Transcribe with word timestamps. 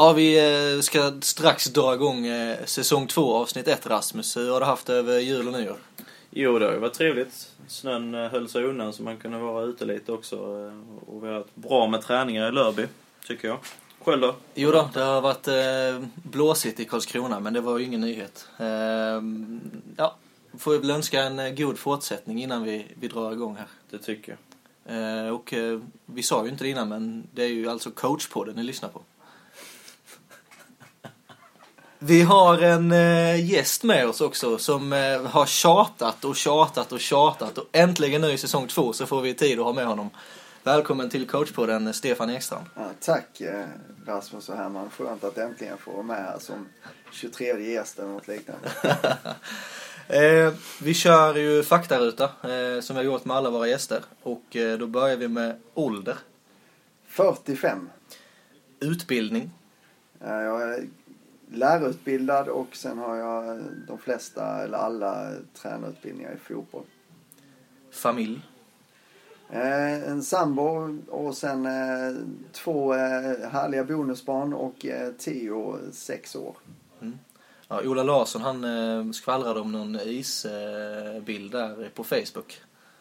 Ja, 0.00 0.12
vi 0.12 0.38
eh, 0.74 0.80
ska 0.80 1.12
strax 1.20 1.64
dra 1.64 1.94
igång 1.94 2.26
eh, 2.26 2.64
säsong 2.64 3.06
två 3.06 3.34
avsnitt 3.34 3.68
ett 3.68 3.86
Rasmus. 3.86 4.36
Hur 4.36 4.52
har 4.52 4.60
du 4.60 4.66
haft 4.66 4.86
det 4.86 4.94
över 4.94 5.18
jul 5.18 5.46
och 5.46 5.52
nyår? 5.52 5.76
Jo, 6.30 6.58
det 6.58 6.66
har 6.66 6.76
varit 6.76 6.94
trevligt. 6.94 7.48
Snön 7.68 8.14
eh, 8.14 8.30
höll 8.30 8.48
sig 8.48 8.64
undan 8.64 8.92
så 8.92 9.02
man 9.02 9.16
kunde 9.16 9.38
vara 9.38 9.64
ute 9.64 9.84
lite 9.84 10.12
också. 10.12 10.36
Och 11.06 11.24
vi 11.24 11.28
har 11.28 11.34
haft 11.34 11.54
bra 11.54 11.86
med 11.86 12.02
träningar 12.02 12.48
i 12.48 12.52
Lörby, 12.52 12.86
tycker 13.26 13.48
jag. 13.48 13.58
Själv 14.04 14.20
då? 14.20 14.34
Jo 14.54 14.70
då, 14.70 14.90
det 14.94 15.00
har 15.00 15.20
varit 15.20 15.48
eh, 15.48 16.08
blåsigt 16.14 16.80
i 16.80 16.84
Karlskrona, 16.84 17.40
men 17.40 17.52
det 17.52 17.60
var 17.60 17.78
ju 17.78 17.84
ingen 17.84 18.00
nyhet. 18.00 18.48
Eh, 18.58 18.66
ja, 19.96 20.16
får 20.58 20.78
väl 20.78 20.90
önska 20.90 21.22
en 21.22 21.56
god 21.56 21.78
fortsättning 21.78 22.42
innan 22.42 22.62
vi, 22.62 22.86
vi 23.00 23.08
drar 23.08 23.32
igång 23.32 23.56
här. 23.56 23.68
Det 23.90 23.98
tycker 23.98 24.36
jag. 24.36 24.40
Eh, 24.96 25.34
och 25.34 25.54
eh, 25.54 25.80
vi 26.06 26.22
sa 26.22 26.44
ju 26.44 26.50
inte 26.50 26.64
det 26.64 26.70
innan, 26.70 26.88
men 26.88 27.28
det 27.34 27.42
är 27.42 27.48
ju 27.48 27.70
alltså 27.70 27.90
coachpodden 27.90 28.56
ni 28.56 28.62
lyssnar 28.62 28.88
på. 28.88 29.02
Vi 32.02 32.22
har 32.22 32.58
en 32.58 32.92
eh, 32.92 33.50
gäst 33.50 33.82
med 33.82 34.08
oss 34.08 34.20
också 34.20 34.58
som 34.58 34.92
eh, 34.92 35.22
har 35.22 35.46
tjatat 35.46 36.24
och 36.24 36.36
tjatat 36.36 36.92
och 36.92 37.00
tjatat 37.00 37.58
och 37.58 37.68
äntligen 37.72 38.20
nu 38.20 38.32
i 38.32 38.38
säsong 38.38 38.66
två 38.66 38.92
så 38.92 39.06
får 39.06 39.22
vi 39.22 39.34
tid 39.34 39.58
att 39.58 39.64
ha 39.64 39.72
med 39.72 39.86
honom. 39.86 40.10
Välkommen 40.62 41.10
till 41.10 41.26
coachpodden 41.26 41.94
Stefan 41.94 42.30
Ekstrand. 42.30 42.66
Ja, 42.76 42.90
tack 43.00 43.40
eh, 43.40 43.64
Rasmus 44.06 44.48
och 44.48 44.56
Herman. 44.56 44.90
Skönt 44.90 45.24
att 45.24 45.38
äntligen 45.38 45.78
få 45.78 45.90
vara 45.92 46.02
med 46.02 46.16
här 46.16 46.38
som 46.38 46.68
23 47.12 47.72
gäst 47.72 47.98
eller 47.98 48.08
något 48.08 48.28
liknande. 48.28 48.68
eh, 50.08 50.52
vi 50.82 50.94
kör 50.94 51.34
ju 51.34 51.62
faktaruta 51.62 52.24
eh, 52.24 52.80
som 52.80 52.96
vi 52.96 53.02
har 53.02 53.04
gjort 53.04 53.24
med 53.24 53.36
alla 53.36 53.50
våra 53.50 53.68
gäster 53.68 54.02
och 54.22 54.56
eh, 54.56 54.78
då 54.78 54.86
börjar 54.86 55.16
vi 55.16 55.28
med 55.28 55.60
ålder. 55.74 56.16
45. 57.06 57.90
Utbildning. 58.80 59.50
jag 60.20 60.62
är 60.62 60.84
lärarutbildad 61.52 62.48
och 62.48 62.76
sen 62.76 62.98
har 62.98 63.16
jag 63.16 63.60
de 63.86 63.98
flesta 63.98 64.62
eller 64.62 64.78
alla 64.78 65.30
tränarutbildningar 65.54 66.32
i 66.32 66.36
fotboll. 66.36 66.84
Familj? 67.90 68.40
Eh, 69.50 70.08
en 70.10 70.22
sambo 70.22 70.98
och 71.08 71.36
sen 71.36 71.66
eh, 71.66 72.16
två 72.52 72.94
eh, 72.94 73.50
härliga 73.50 73.84
bonusbarn 73.84 74.52
och 74.52 74.86
eh, 74.86 75.12
Theo 75.12 75.78
sex 75.92 76.36
år. 76.36 76.56
Mm. 77.00 77.18
Ja, 77.68 77.82
Ola 77.84 78.02
Larsson 78.02 78.42
han 78.42 78.64
eh, 78.64 79.12
skvallrade 79.12 79.60
om 79.60 79.72
någon 79.72 79.96
isbild 80.00 81.52
där 81.52 81.90
på 81.94 82.04
Facebook. 82.04 82.60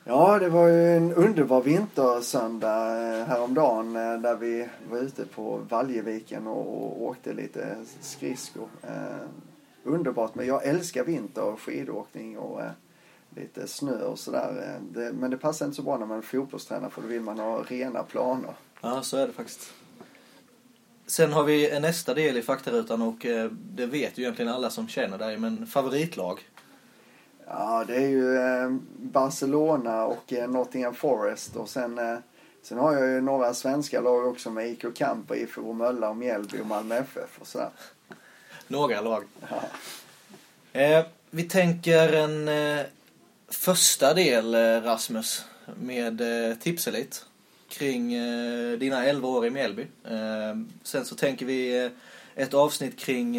Ja, 0.10 0.40
det 0.40 0.50
var 0.50 0.68
ju 0.68 0.98
en 0.98 1.14
underbar 1.14 1.62
vintersöndag 1.62 3.18
eh, 3.20 3.26
häromdagen 3.26 3.96
eh, 3.96 4.22
där 4.22 4.36
vi 4.36 4.68
var 4.90 4.98
ute 4.98 5.26
på 5.26 5.58
Valjeviken 5.70 6.48
och 6.48 7.04
åkte 7.04 7.34
lite 7.34 7.76
skridskor. 8.02 8.68
Eh, 8.84 9.28
underbart, 9.84 10.36
men 10.36 10.48
jag 10.48 10.66
älskar 10.66 11.04
vinter 11.04 11.44
och 11.44 11.62
skidåkning 11.62 12.38
och 12.38 12.62
lite 13.36 13.68
snö 13.68 14.04
och 14.04 14.20
sådär. 14.20 14.80
Men 15.14 15.32
det 15.32 15.38
passar 15.38 15.66
inte 15.66 15.76
så 15.76 15.84
bra 15.84 15.98
när 15.98 16.06
man 16.06 16.18
är 16.18 16.22
fotbollstränare 16.22 16.90
för 16.92 17.02
då 17.02 17.08
vill 17.08 17.22
man 17.22 17.40
ha 17.40 17.64
rena 17.64 18.04
planer. 18.04 18.54
Ja, 18.82 19.02
så 19.02 19.18
är 19.18 19.28
det 19.28 19.34
faktiskt. 19.34 19.74
Sen 21.06 21.34
har 21.34 21.44
vi 21.44 21.80
nästa 21.80 22.14
del 22.14 22.38
i 22.38 22.42
faktarutan 22.42 23.02
och 23.02 23.26
det 23.52 23.86
vet 23.86 24.18
ju 24.18 24.24
egentligen 24.24 24.52
alla 24.52 24.70
som 24.70 24.88
känner 24.88 25.18
dig, 25.18 25.38
men 25.38 25.68
favoritlag? 25.68 26.40
Ja, 27.52 27.84
det 27.88 27.96
är 27.96 28.08
ju 28.08 28.36
eh, 28.36 28.70
Barcelona 28.98 30.06
och 30.06 30.34
eh, 30.34 30.50
Nottingham 30.50 30.94
Forest 30.94 31.56
och 31.56 31.70
sen, 31.70 31.98
eh, 31.98 32.18
sen 32.62 32.78
har 32.78 32.94
jag 32.94 33.08
ju 33.08 33.22
några 33.22 33.54
svenska 33.54 34.02
lag 34.02 34.28
också 34.28 34.50
med 34.50 34.70
IK 34.70 34.86
Kamp, 34.96 35.32
IFK 35.32 35.62
Bromölla 35.62 36.10
och 36.10 36.18
Mjällby 36.18 36.62
och 36.62 36.66
Malmö 36.66 36.96
FF 36.96 37.40
och 37.40 37.48
sådär. 37.48 37.70
Några 38.68 39.02
lag. 39.02 39.24
Ja. 39.50 39.62
Eh, 40.80 41.06
vi 41.30 41.44
tänker 41.44 42.14
en 42.14 42.48
eh, 42.48 42.86
första 43.48 44.14
del, 44.14 44.56
eh, 44.56 44.82
Rasmus, 44.82 45.46
med 45.82 46.22
eh, 46.22 46.56
Tipselit 46.56 47.26
kring 47.70 48.10
dina 48.80 49.06
11 49.06 49.28
år 49.28 49.46
i 49.46 49.50
Mjällby. 49.50 49.88
sen 50.84 51.06
så 51.06 51.16
tänker 51.16 51.46
vi 51.46 51.90
ett 52.36 52.54
avsnitt 52.54 53.00
kring 53.00 53.34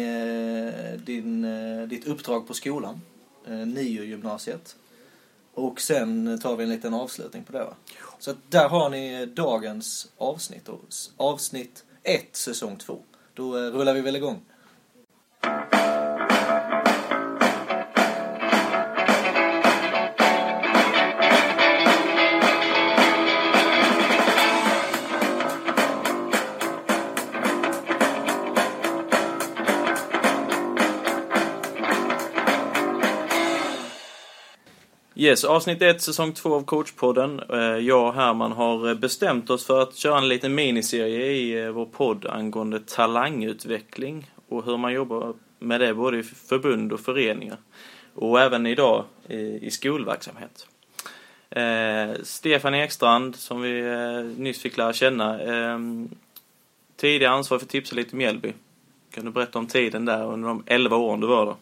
din, 0.97 1.47
ditt 1.89 2.07
uppdrag 2.07 2.47
på 2.47 2.53
skolan 2.53 3.01
Eh, 3.47 3.67
NIO-gymnasiet. 3.67 4.75
Och 5.53 5.81
sen 5.81 6.39
tar 6.39 6.55
vi 6.55 6.63
en 6.63 6.69
liten 6.69 6.93
avslutning 6.93 7.43
på 7.43 7.51
det. 7.51 7.63
Va? 7.63 7.75
Så 8.19 8.33
där 8.49 8.69
har 8.69 8.89
ni 8.89 9.25
dagens 9.25 10.11
avsnitt. 10.17 10.69
Avsnitt 11.17 11.83
1, 12.03 12.35
säsong 12.35 12.77
2. 12.77 12.99
Då 13.33 13.57
eh, 13.57 13.71
rullar 13.71 13.93
vi 13.93 14.01
väl 14.01 14.15
igång. 14.15 14.41
Yes, 35.21 35.43
avsnitt 35.43 35.81
1, 35.81 36.01
säsong 36.01 36.33
2 36.33 36.55
av 36.55 36.63
coachpodden. 36.63 37.41
Eh, 37.49 37.59
jag 37.59 38.07
och 38.07 38.13
Herman 38.13 38.51
har 38.51 38.89
eh, 38.89 38.95
bestämt 38.95 39.49
oss 39.49 39.65
för 39.65 39.81
att 39.81 39.95
köra 39.95 40.17
en 40.17 40.27
liten 40.27 40.55
miniserie 40.55 41.25
i 41.25 41.63
eh, 41.63 41.69
vår 41.69 41.85
podd 41.85 42.25
angående 42.25 42.79
talangutveckling 42.79 44.31
och 44.49 44.65
hur 44.65 44.77
man 44.77 44.93
jobbar 44.93 45.33
med 45.59 45.81
det 45.81 45.93
både 45.93 46.17
i 46.17 46.23
förbund 46.23 46.93
och 46.93 46.99
föreningar. 46.99 47.57
Och 48.15 48.41
även 48.41 48.67
idag 48.67 49.05
i 49.61 49.71
skolverksamhet. 49.71 50.67
Stefan 52.23 52.73
Ekstrand, 52.73 53.35
som 53.35 53.61
vi 53.61 53.83
nyss 54.37 54.61
fick 54.61 54.77
lära 54.77 54.93
känna, 54.93 55.41
ehm, 55.41 56.09
tidigare 56.95 57.33
ansvarig 57.33 57.61
för 57.61 57.69
Tipselit 57.69 58.13
i 58.13 58.15
Mjällby. 58.15 58.53
Kan 59.11 59.25
du 59.25 59.31
berätta 59.31 59.59
om 59.59 59.67
tiden 59.67 60.05
där 60.05 60.25
under 60.25 60.47
de 60.47 60.63
11 60.65 60.97
åren 60.97 61.19
du 61.19 61.27
var 61.27 61.45
där? 61.45 61.55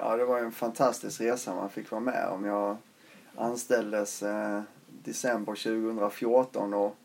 Ja, 0.00 0.16
det 0.16 0.24
var 0.24 0.38
en 0.38 0.52
fantastisk 0.52 1.20
resa 1.20 1.54
man 1.54 1.70
fick 1.70 1.90
vara 1.90 2.00
med 2.00 2.28
om. 2.28 2.44
Jag 2.44 2.76
anställdes 3.36 4.22
eh, 4.22 4.60
december 5.04 5.54
2014 5.54 6.74
och 6.74 6.96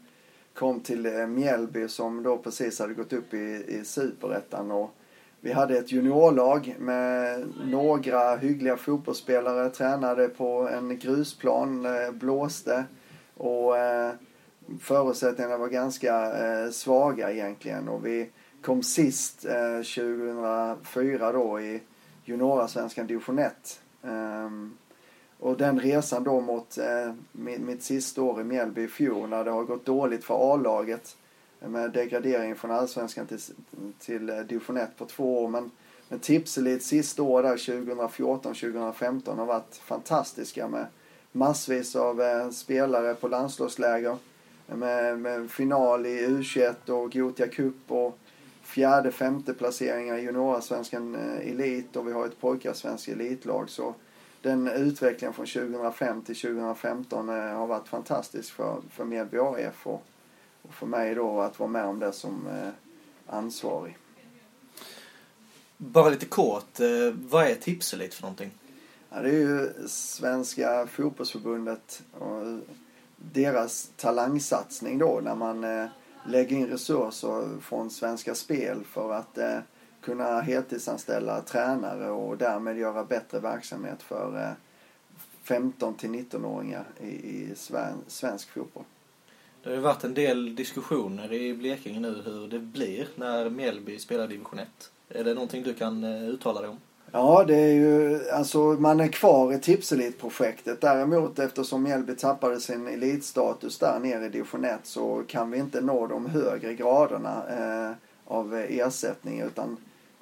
kom 0.54 0.80
till 0.80 1.06
eh, 1.06 1.28
Mjällby 1.28 1.88
som 1.88 2.24
då 2.24 2.38
precis 2.38 2.80
hade 2.80 2.94
gått 2.94 3.14
upp 3.14 3.34
i, 3.34 3.66
i 3.68 3.86
superettan. 3.86 4.88
vi 5.42 5.52
hade 5.52 5.78
ett 5.78 5.92
juniorlag 5.92 6.76
med 6.80 7.46
några 7.66 8.36
hyggliga 8.36 8.78
fotbollsspelare, 8.78 9.70
tränade 9.70 10.28
på 10.30 10.70
en 10.70 11.00
grusplan, 11.00 11.86
eh, 11.86 12.12
blåste 12.12 12.86
och 13.38 13.78
eh, 13.78 14.12
förutsättningarna 14.80 15.58
var 15.58 15.68
ganska 15.68 16.46
eh, 16.46 16.70
svaga 16.70 17.32
egentligen. 17.32 17.90
Och 17.90 18.06
vi 18.06 18.30
kom 18.62 18.84
sist 18.84 19.46
eh, 19.46 19.78
2004 19.78 21.32
då 21.32 21.62
i 21.62 21.82
juniorasvenskan 22.26 23.08
division 23.08 23.40
1. 23.40 23.82
Um, 24.02 24.10
ehm, 24.12 24.78
och 25.40 25.58
den 25.58 25.80
resan 25.80 26.24
då 26.24 26.42
mot 26.42 26.78
eh, 26.78 27.14
mitt, 27.32 27.62
mitt 27.62 27.84
sista 27.84 28.22
år 28.22 28.42
i 28.42 28.44
Mjällby 28.44 28.84
i 28.84 28.88
fjol 28.88 29.30
när 29.30 29.44
det 29.44 29.52
har 29.52 29.64
gått 29.64 29.86
dåligt 29.86 30.24
för 30.24 30.54
A-laget 30.54 31.18
med 31.60 31.92
degradering 31.92 32.56
från 32.56 32.72
allsvenskan 32.72 33.28
till, 33.28 33.40
till 34.00 34.30
eh, 34.30 34.40
division 34.40 34.78
1 34.78 34.98
på 34.98 35.06
två 35.06 35.44
år. 35.44 35.48
Men, 35.48 35.72
men 36.10 36.20
Tipselit 36.20 36.84
sista 36.84 37.24
år 37.24 37.44
där 37.44 37.58
2014-2015 37.58 39.38
har 39.38 39.46
varit 39.46 39.76
fantastiska 39.76 40.68
med 40.68 40.86
massvis 41.32 41.96
av 41.96 42.22
eh, 42.22 42.50
spelare 42.50 43.16
på 43.16 43.28
landslagsläger. 43.28 44.18
Med, 44.66 45.20
med 45.20 45.52
final 45.52 46.06
i 46.06 46.28
U21 46.28 46.90
och 46.90 47.14
Gothia 47.14 47.48
Cup 47.48 47.76
och 47.88 48.20
fjärde, 48.74 49.12
femte 49.12 49.54
placeringar 49.54 50.18
i 50.18 50.22
juniorsvenskan 50.22 51.16
eh, 51.16 51.50
elit 51.50 51.96
och 51.96 52.08
vi 52.08 52.12
har 52.12 52.26
ett 52.26 52.42
pojkarsvenskt 52.42 53.08
elitlag. 53.08 53.70
Så 53.70 53.96
den 54.42 54.68
utvecklingen 54.68 55.34
från 55.34 55.46
2005 55.46 56.22
till 56.22 56.36
2015 56.36 57.30
eh, 57.30 57.36
har 57.36 57.68
varit 57.68 57.88
fantastisk 57.88 58.54
för, 58.54 58.82
för 58.92 59.06
Mjällby 59.06 59.38
AIF 59.38 59.88
och, 59.88 60.04
och 60.62 60.74
för 60.74 60.86
mig 60.86 61.16
då 61.16 61.42
att 61.42 61.60
vara 61.60 61.70
med 61.70 61.86
om 61.86 62.00
det 62.00 62.12
som 62.12 62.48
eh, 62.48 62.70
ansvarig. 63.28 63.98
Bara 65.78 66.10
lite 66.10 66.26
kort, 66.26 66.80
vad 67.14 67.48
är 67.48 67.56
Tipselit 67.56 68.14
för 68.14 68.22
någonting? 68.22 68.52
Ja, 69.10 69.22
det 69.22 69.30
är 69.30 69.40
ju 69.40 69.74
Svenska 69.88 70.88
fotbollsförbundet 70.88 72.04
och 72.20 72.60
deras 73.16 73.92
talangsatsning 73.96 74.98
då 74.98 75.20
när 75.24 75.36
man 75.36 75.90
lägga 76.28 76.58
in 76.58 76.68
resurser 76.68 77.62
från 77.62 77.90
Svenska 77.90 78.36
Spel 78.36 78.84
för 78.84 79.14
att 79.14 79.38
eh, 79.38 79.60
kunna 80.02 80.42
heltidsanställa 80.42 81.42
tränare 81.42 82.10
och 82.10 82.38
därmed 82.38 82.78
göra 82.78 83.04
bättre 83.04 83.40
verksamhet 83.40 84.02
för 84.02 84.42
eh, 84.42 84.52
15 85.44 85.96
till 85.96 86.10
19-åringar 86.10 86.86
i, 87.02 87.08
i 87.08 87.54
svensk 88.08 88.50
fotboll. 88.50 88.84
Det 89.64 89.70
har 89.70 89.76
ju 89.76 89.82
varit 89.82 90.04
en 90.04 90.14
del 90.14 90.56
diskussioner 90.56 91.34
i 91.34 91.54
Blekinge 91.54 92.00
nu 92.00 92.22
hur 92.26 92.48
det 92.48 92.60
blir 92.60 93.08
när 93.16 93.50
Mjällby 93.50 94.00
spelar 94.00 94.28
division 94.28 94.60
1. 94.60 94.68
Är 95.10 95.24
det 95.24 95.34
någonting 95.34 95.64
du 95.64 95.74
kan 95.74 96.04
eh, 96.04 96.30
uttala 96.30 96.62
dig 96.62 96.70
om? 96.70 96.80
Ja, 97.16 97.44
det 97.48 97.56
är 97.56 97.74
ju, 97.74 98.30
alltså 98.30 98.58
man 98.60 99.00
är 99.00 99.08
kvar 99.08 99.54
i 99.54 99.60
Tipselit-projektet. 99.60 100.82
Däremot 100.82 101.40
eftersom 101.40 101.84
Mjällby 101.84 102.16
tappade 102.16 102.60
sin 102.60 102.88
elitstatus 102.88 103.80
där 103.80 104.00
nere 104.00 104.26
i 104.26 104.30
division 104.30 104.66
1 104.66 104.80
så 104.84 105.24
kan 105.28 105.52
vi 105.52 105.58
inte 105.58 105.82
nå 105.82 106.08
de 106.08 106.26
högre 106.26 106.74
graderna 106.74 107.44
eh, 107.50 107.92
av 108.26 108.56
ersättning 108.56 109.42
utan 109.42 109.78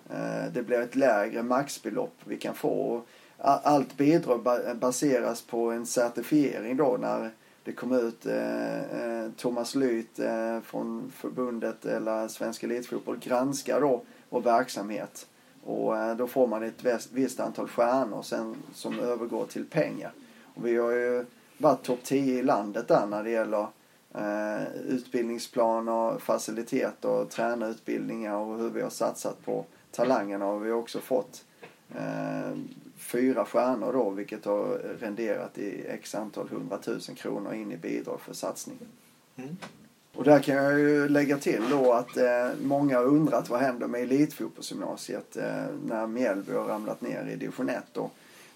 eh, 0.10 0.54
det 0.54 0.64
blir 0.64 0.82
ett 0.82 0.96
lägre 0.96 1.44
maxbelopp 1.44 2.16
vi 2.24 2.38
kan 2.38 2.56
få. 2.56 3.02
Allt 3.38 3.98
bidrag 3.98 4.48
baseras 4.80 5.42
på 5.42 5.72
en 5.72 5.86
certifiering 5.86 6.78
då 6.78 6.98
när 7.00 7.30
det 7.64 7.72
kom 7.72 7.92
ut 7.92 8.26
eh, 8.26 8.78
eh 8.78 9.30
Thomas 9.38 9.76
Lyth 9.76 10.22
eh, 10.22 10.62
från 10.62 11.12
förbundet 11.16 11.86
eller 11.86 12.28
Svensk 12.28 12.64
Elitfotboll 12.64 13.18
granskar 13.20 13.82
då 13.82 14.02
vår 14.30 14.42
verksamhet. 14.42 15.28
Och 15.64 15.98
eh, 15.98 16.16
då 16.16 16.28
får 16.28 16.48
man 16.48 16.64
ett 16.64 17.10
visst 17.12 17.40
antal 17.40 17.68
stjärnor 17.68 18.22
sen 18.22 18.56
som 18.74 19.00
övergår 19.00 19.46
till 19.46 19.66
pengar. 19.66 20.12
Och 20.54 20.66
vi 20.66 20.78
har 20.78 20.92
ju 20.92 21.26
varit 21.58 21.84
topp 21.84 22.00
10 22.04 22.40
i 22.40 22.44
landet 22.44 22.88
där 22.88 23.06
när 23.06 23.24
det 23.24 23.30
gäller 23.30 23.68
eh, 24.14 24.76
utbildningsplaner, 24.88 26.20
faciliteter, 26.20 27.26
tränarutbildningar 27.26 28.36
och 28.36 28.58
hur 28.58 28.70
vi 28.70 28.82
har 28.82 28.90
satsat 28.90 29.46
på 29.46 29.66
talangerna. 29.92 30.48
Och 30.48 30.66
vi 30.66 30.70
har 30.70 30.78
också 30.78 31.00
fått 31.00 31.46
eh, 31.96 32.58
fyra 32.98 33.46
stjärnor 33.46 33.94
då 33.94 34.10
vilket 34.10 34.46
har 34.46 34.66
renderat 35.00 35.58
i 35.58 35.86
x 35.88 36.16
antal 36.16 36.50
hundratusen 36.50 37.16
kronor 37.16 37.54
in 37.54 37.72
i 37.72 37.78
bidrag 37.78 38.22
för 38.22 38.34
satsning. 38.34 38.78
Mm. 39.36 39.58
Och 40.22 40.28
där 40.28 40.40
kan 40.40 40.56
jag 40.56 40.80
ju 40.80 41.10
lägga 41.10 41.38
till 41.38 41.62
då 41.70 41.94
att 41.94 42.18
eh, 42.18 42.50
många 42.62 42.98
har 42.98 43.06
undrat 43.06 43.50
vad 43.50 43.60
händer 43.60 43.88
med 43.88 44.02
elitfotbollsgymnasiet 44.02 45.38
eh, 45.38 45.66
när 45.86 46.08
Mjällby 46.08 46.54
har 46.54 46.64
ramlat 46.64 47.02
ner 47.02 47.30
i 47.32 47.36
division 47.36 47.70
1. 47.70 47.84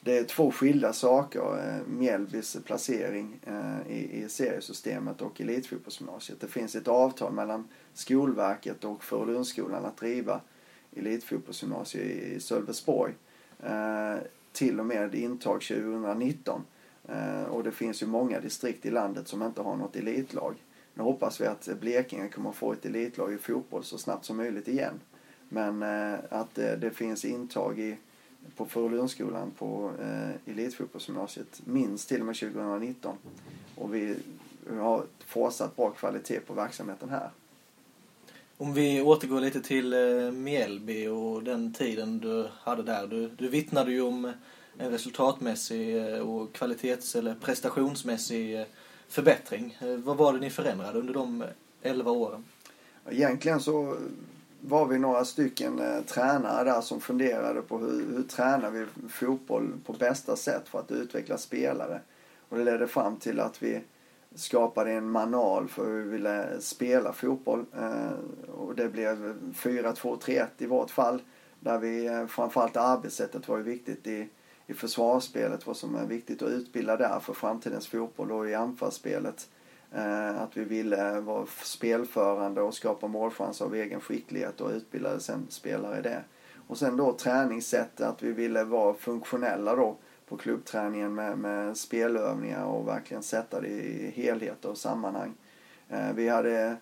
Det 0.02 0.18
är 0.18 0.24
två 0.24 0.52
skilda 0.52 0.94
saker, 0.94 1.40
eh, 1.40 1.88
Mjällbys 1.88 2.58
placering 2.66 3.40
eh, 3.46 3.92
i, 3.92 4.24
i 4.24 4.30
seriesystemet 4.30 5.22
och 5.22 5.42
elitfotbollsgymnasiet. 5.42 6.42
Det 6.42 6.48
finns 6.48 6.76
ett 6.76 6.88
avtal 6.88 7.34
mellan 7.34 7.68
Skolverket 7.94 8.84
och 8.84 9.04
Furulundsskolan 9.04 9.86
att 9.86 9.98
driva 9.98 10.42
elitfotbollsgymnasiet 10.96 12.06
i, 12.06 12.36
i 12.36 12.40
Sölvesborg 12.40 13.14
eh, 13.64 14.16
till 14.52 14.80
och 14.80 14.86
med 14.86 15.16
intag 15.16 15.62
2019. 15.62 16.62
Eh, 17.08 17.44
och 17.44 17.64
det 17.64 17.72
finns 17.72 18.04
ju 18.04 18.08
många 18.08 18.40
distrikt 18.40 18.86
i 18.86 18.92
landet 18.92 19.28
som 19.28 19.44
inte 19.44 19.62
har 19.62 19.76
något 19.76 19.96
elitlag. 19.96 20.56
Nu 20.96 21.04
hoppas 21.04 21.42
vi 21.42 21.46
att 21.46 21.70
Blekinge 21.80 22.30
kommer 22.30 22.50
att 22.50 22.56
få 22.56 22.74
ett 22.74 22.86
elitlag 22.86 23.34
i 23.34 23.38
fotboll 23.38 23.84
så 23.84 23.98
snabbt 23.98 24.26
som 24.26 24.38
möjligt 24.38 24.68
igen. 24.68 25.00
Men 25.50 25.84
eh, 25.84 26.20
att 26.30 26.58
eh, 26.58 26.72
det 26.72 26.92
finns 26.92 27.26
intag 27.26 27.80
i, 27.80 27.98
på 28.56 28.66
Furulundsskolan 28.66 29.52
på 29.52 29.92
eh, 30.02 30.52
elitfotbollsgymnasiet 30.52 31.62
minst 31.66 32.10
till 32.10 32.20
och 32.20 32.26
med 32.26 32.36
2019. 32.36 33.18
Och 33.76 33.96
vi 33.96 34.16
har 34.70 35.06
fortsatt 35.26 35.76
bra 35.76 35.90
kvalitet 35.90 36.40
på 36.40 36.54
verksamheten 36.54 37.10
här. 37.10 37.30
Om 38.58 38.74
vi 38.74 39.02
återgår 39.02 39.42
lite 39.42 39.62
till 39.62 39.94
eh, 39.94 40.32
Mjällby 40.32 41.08
och 41.08 41.44
den 41.44 41.74
tiden 41.74 42.20
du 42.20 42.48
hade 42.62 42.84
där. 42.84 43.08
Du, 43.08 43.28
du 43.28 43.48
vittnade 43.48 43.92
ju 43.92 44.02
om 44.02 44.32
en 44.78 44.92
resultatmässig 44.92 45.98
eh, 45.98 46.20
och 46.20 46.54
kvalitets 46.54 47.16
eller 47.16 47.36
prestationsmässig 47.36 48.60
eh, 48.60 48.66
förbättring. 49.10 49.78
Eh, 49.82 49.88
vad 49.88 50.18
var 50.18 50.34
det 50.34 50.40
ni 50.40 50.50
förändrade 50.50 51.00
under 51.00 51.14
de 51.14 51.42
eh, 51.42 51.48
11 51.82 52.12
åren? 52.12 52.46
Egentligen 53.10 53.60
så 53.60 53.98
var 54.62 54.86
vi 54.86 55.00
några 55.00 55.26
stycken 55.26 55.80
eh, 55.80 56.02
tränare 56.02 56.64
där 56.64 56.82
som 56.82 57.02
funderade 57.02 57.62
på 57.62 57.78
hur, 57.78 58.16
hur 58.16 58.24
tränar 58.24 58.72
vi 58.72 58.86
fotboll 59.10 59.74
på 59.86 59.94
bästa 59.94 60.36
sätt 60.36 60.70
för 60.70 60.80
att 60.80 60.92
utveckla 60.92 61.38
spelare. 61.38 62.02
Och 62.50 62.58
det 62.58 62.64
ledde 62.64 62.88
fram 62.88 63.16
till 63.16 63.40
att 63.40 63.64
vi 63.64 63.82
skapade 64.36 64.92
en 64.92 65.10
manual 65.10 65.68
för 65.68 65.86
hur 65.86 66.04
vi 66.04 66.10
ville 66.10 66.62
spela 66.62 67.14
fotboll. 67.14 67.66
Eh, 67.78 68.50
och 68.52 68.76
det 68.76 68.90
blev 68.90 69.36
4-2-3-1 69.54 70.46
i 70.58 70.66
vårt 70.66 70.92
fall. 70.92 71.22
Där 71.60 71.80
vi 71.80 72.06
eh, 72.06 72.28
framförallt 72.28 72.78
arbetssättet 72.78 73.48
var 73.48 73.58
ju 73.58 73.64
viktigt 73.64 74.08
i, 74.08 74.30
i 74.68 74.74
försvarsspelet, 74.74 75.68
vad 75.68 75.78
som 75.78 75.96
är 75.96 76.06
viktigt 76.06 76.42
att 76.42 76.50
utbilda 76.50 76.98
där 76.98 77.20
för 77.20 77.34
framtidens 77.34 77.88
fotboll 77.88 78.32
och 78.32 78.50
i 78.50 78.54
anfallsspelet. 78.54 79.50
Eh, 79.92 80.42
att 80.42 80.58
vi 80.58 80.64
ville 80.64 81.20
vara 81.20 81.46
spelförande 81.64 82.62
och 82.62 82.74
skapa 82.74 83.08
målchanser 83.08 83.66
av 83.66 83.76
egen 83.76 84.02
skicklighet 84.02 84.62
och 84.62 84.72
utbildade 84.72 85.20
sen 85.20 85.46
spelare 85.50 86.00
i 86.00 86.02
det. 86.02 86.24
Och 86.68 86.78
sen 86.78 86.98
då 86.98 87.14
träningssätt, 87.14 88.02
att 88.02 88.24
vi 88.24 88.32
ville 88.32 88.64
vara 88.64 88.94
funktionella 88.94 89.76
då 89.76 89.98
på 90.28 90.38
klubbträningen 90.38 91.16
med, 91.16 91.38
med 91.38 91.78
spelövningar 91.78 92.66
och 92.66 92.88
verkligen 92.88 93.24
sätta 93.24 93.62
det 93.62 93.68
i 93.68 94.12
helhet 94.16 94.66
och 94.66 94.78
sammanhang. 94.78 95.34
Eh, 95.90 96.14
vi 96.16 96.30
hade 96.30 96.78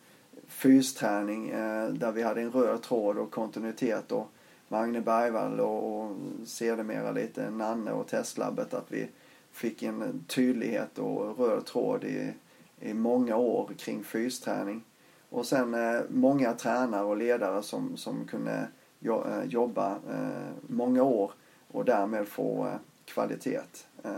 fysträning 0.47 1.49
eh, 1.49 1.89
där 1.89 2.11
vi 2.11 2.23
hade 2.23 2.41
en 2.41 2.51
röd 2.51 2.81
tråd 2.81 3.17
och 3.17 3.31
kontinuitet 3.31 4.11
och 4.11 4.31
Magne 4.73 5.01
Bergvall 5.01 5.59
och, 5.59 6.01
och 6.01 6.15
sedermera 6.45 7.11
lite 7.11 7.49
Nanne 7.49 7.91
och 7.91 8.07
testlabbet 8.07 8.73
att 8.73 8.91
vi 8.91 9.09
fick 9.51 9.83
en 9.83 10.25
tydlighet 10.27 10.99
och 10.99 11.39
röd 11.39 11.65
tråd 11.65 12.03
i, 12.03 12.33
i 12.79 12.93
många 12.93 13.35
år 13.35 13.71
kring 13.77 14.03
fysträning. 14.03 14.83
Och 15.29 15.45
sen 15.45 15.73
eh, 15.73 16.01
många 16.09 16.53
tränare 16.53 17.03
och 17.03 17.17
ledare 17.17 17.63
som, 17.63 17.97
som 17.97 18.25
kunde 18.25 18.67
jo, 18.99 19.23
eh, 19.25 19.43
jobba 19.45 19.91
eh, 19.91 20.51
många 20.67 21.03
år 21.03 21.31
och 21.67 21.85
därmed 21.85 22.27
få 22.27 22.67
eh, 22.67 22.75
kvalitet. 23.05 23.61
Eh, 24.03 24.11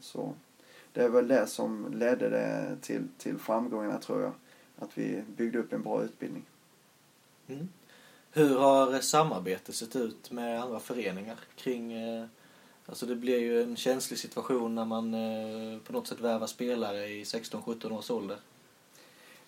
så 0.00 0.34
det 0.92 1.02
är 1.04 1.08
väl 1.08 1.28
det 1.28 1.46
som 1.46 1.92
ledde 1.92 2.28
det 2.28 2.76
till, 2.80 3.08
till 3.18 3.38
framgångarna 3.38 3.98
tror 3.98 4.22
jag. 4.22 4.32
Att 4.78 4.98
vi 4.98 5.22
byggde 5.36 5.58
upp 5.58 5.72
en 5.72 5.82
bra 5.82 6.02
utbildning. 6.02 6.44
Mm. 7.46 7.68
Hur 8.36 8.58
har 8.58 9.00
samarbetet 9.00 9.74
sett 9.74 9.96
ut 9.96 10.30
med 10.30 10.62
andra 10.62 10.80
föreningar 10.80 11.36
kring 11.56 11.92
eh, 11.92 12.24
Alltså 12.86 13.06
det 13.06 13.16
blir 13.16 13.38
ju 13.38 13.62
en 13.62 13.76
känslig 13.76 14.18
situation 14.18 14.74
när 14.74 14.84
man 14.84 15.14
eh, 15.14 15.78
på 15.78 15.92
något 15.92 16.06
sätt 16.06 16.20
värvar 16.20 16.46
spelare 16.46 17.06
i 17.06 17.24
16-17 17.24 17.92
års 17.92 18.10
ålder. 18.10 18.36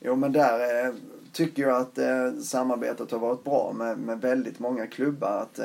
Jo 0.01 0.17
men 0.17 0.33
där 0.33 0.87
eh, 0.87 0.95
tycker 1.33 1.63
jag 1.63 1.81
att 1.81 1.99
samarbetet 2.45 3.11
har 3.11 3.19
varit 3.19 3.45
bra 3.45 3.73
med, 3.73 3.99
med 3.99 4.21
väldigt 4.21 4.59
många 4.59 4.87
klubbar. 4.87 5.41
Att 5.43 5.61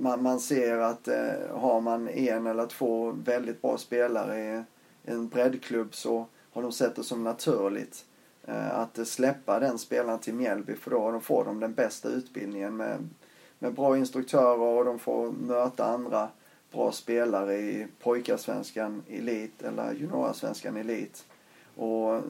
man, 0.00 0.22
man 0.22 0.40
ser 0.40 0.78
att 0.78 1.08
eh, 1.08 1.56
har 1.56 1.80
man 1.80 2.08
en 2.08 2.46
eller 2.46 2.66
två 2.66 3.10
väldigt 3.24 3.62
bra 3.62 3.78
spelare 3.78 4.38
i 4.38 4.62
en 5.10 5.28
breddklubb 5.28 5.94
så 5.94 6.26
har 6.52 6.62
de 6.62 6.72
sett 6.72 6.96
det 6.96 7.04
som 7.04 7.24
naturligt 7.24 8.04
Eh, 8.48 8.78
att 8.78 9.08
släppa 9.08 9.60
den 9.60 9.78
spelaren 9.78 10.18
till 10.18 10.34
Mjällby 10.34 10.74
för 10.74 10.90
då 10.90 11.20
får 11.20 11.44
de 11.44 11.60
den 11.60 11.74
bästa 11.74 12.08
utbildningen 12.08 12.76
med, 12.76 13.08
med 13.58 13.74
bra 13.74 13.98
instruktörer 13.98 14.60
och 14.60 14.84
de 14.84 14.98
får 14.98 15.32
möta 15.32 15.84
andra 15.84 16.28
bra 16.72 16.92
spelare 16.92 17.56
i 17.56 17.86
pojkarsvenskan 18.02 19.02
elit 19.08 19.62
eller 19.62 19.92
juniorsvenskan 19.92 20.76
elit. 20.76 21.24
Och 21.76 22.20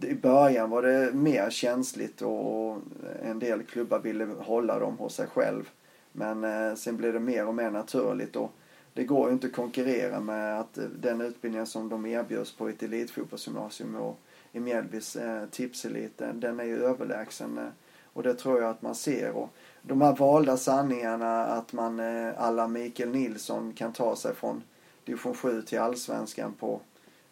i 0.00 0.14
början 0.14 0.70
var 0.70 0.82
det 0.82 1.12
mer 1.12 1.50
känsligt 1.50 2.22
och 2.22 2.78
en 3.22 3.38
del 3.38 3.62
klubbar 3.62 3.98
ville 3.98 4.24
hålla 4.24 4.78
dem 4.78 4.98
hos 4.98 5.14
sig 5.14 5.26
själv. 5.26 5.68
Men 6.12 6.44
eh, 6.44 6.74
sen 6.74 6.96
blev 6.96 7.12
det 7.12 7.20
mer 7.20 7.46
och 7.46 7.54
mer 7.54 7.70
naturligt 7.70 8.36
och 8.36 8.52
det 8.92 9.04
går 9.04 9.28
ju 9.28 9.32
inte 9.32 9.46
att 9.46 9.52
konkurrera 9.52 10.20
med 10.20 10.60
att 10.60 10.78
den 10.98 11.20
utbildningen 11.20 11.66
som 11.66 11.88
de 11.88 12.06
erbjuds 12.06 12.56
på 12.56 12.68
ett 12.68 12.82
elitfotbollsgymnasium 12.82 13.96
och 13.96 14.20
i 14.52 14.60
Mjällbys 14.60 15.16
eh, 15.16 15.46
tipselit, 15.46 16.22
den, 16.34 16.60
är 16.60 16.64
ju 16.64 16.84
överlägsen. 16.84 17.58
Eh, 17.58 17.64
och 18.12 18.22
det 18.22 18.34
tror 18.34 18.60
jag 18.60 18.70
att 18.70 18.82
man 18.82 18.94
ser. 18.94 19.30
Och 19.30 19.50
de 19.82 20.00
här 20.00 20.16
valda 20.16 20.56
sanningarna 20.56 21.44
att 21.44 21.72
man 21.72 22.00
eh, 22.00 22.32
alla 22.36 22.68
Mikael 22.68 23.10
Nilsson 23.10 23.72
kan 23.72 23.92
ta 23.92 24.16
sig 24.16 24.34
från 24.34 24.62
division 25.04 25.34
7 25.34 25.62
till 25.62 25.78
allsvenskan 25.78 26.52
på 26.52 26.80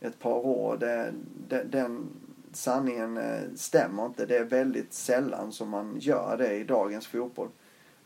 ett 0.01 0.19
par 0.19 0.47
år. 0.47 0.77
Det, 0.77 1.13
det, 1.49 1.63
den 1.63 2.09
sanningen 2.53 3.17
eh, 3.17 3.41
stämmer 3.57 4.07
inte. 4.07 4.27
Det 4.27 4.37
är 4.37 4.45
väldigt 4.45 4.93
sällan 4.93 5.53
som 5.53 5.69
man 5.69 5.97
gör 5.99 6.37
det 6.37 6.55
i 6.55 6.65
dagens 6.65 7.07
fotboll. 7.07 7.49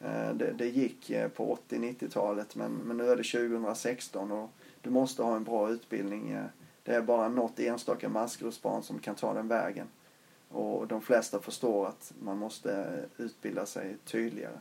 Eh, 0.01 0.35
det, 0.35 0.53
det 0.53 0.69
gick 0.69 1.11
eh, 1.11 1.29
på 1.29 1.59
80-90-talet 1.69 2.57
men, 2.57 2.73
men 2.73 2.97
nu 2.97 3.09
är 3.09 3.17
det 3.17 3.23
2016 3.23 4.33
och 4.33 4.51
du 4.81 4.91
måste 4.91 5.23
ha 5.23 5.37
en 5.37 5.45
bra 5.45 5.71
utbildning. 5.71 6.39
Det 6.85 6.95
är 6.95 7.03
bara 7.03 7.29
något 7.29 7.59
enstaka 7.59 8.09
maskrosbarn 8.09 8.83
som 8.83 8.99
kan 8.99 9.15
ta 9.15 9.35
den 9.35 9.49
vägen. 9.49 9.87
Och 10.49 10.87
de 10.87 11.03
flesta 11.03 11.41
förstår 11.41 11.87
att 11.87 12.13
man 12.23 12.39
måste 12.39 12.87
utbilda 13.17 13.67
sig 13.67 13.97
tydligare. 14.05 14.61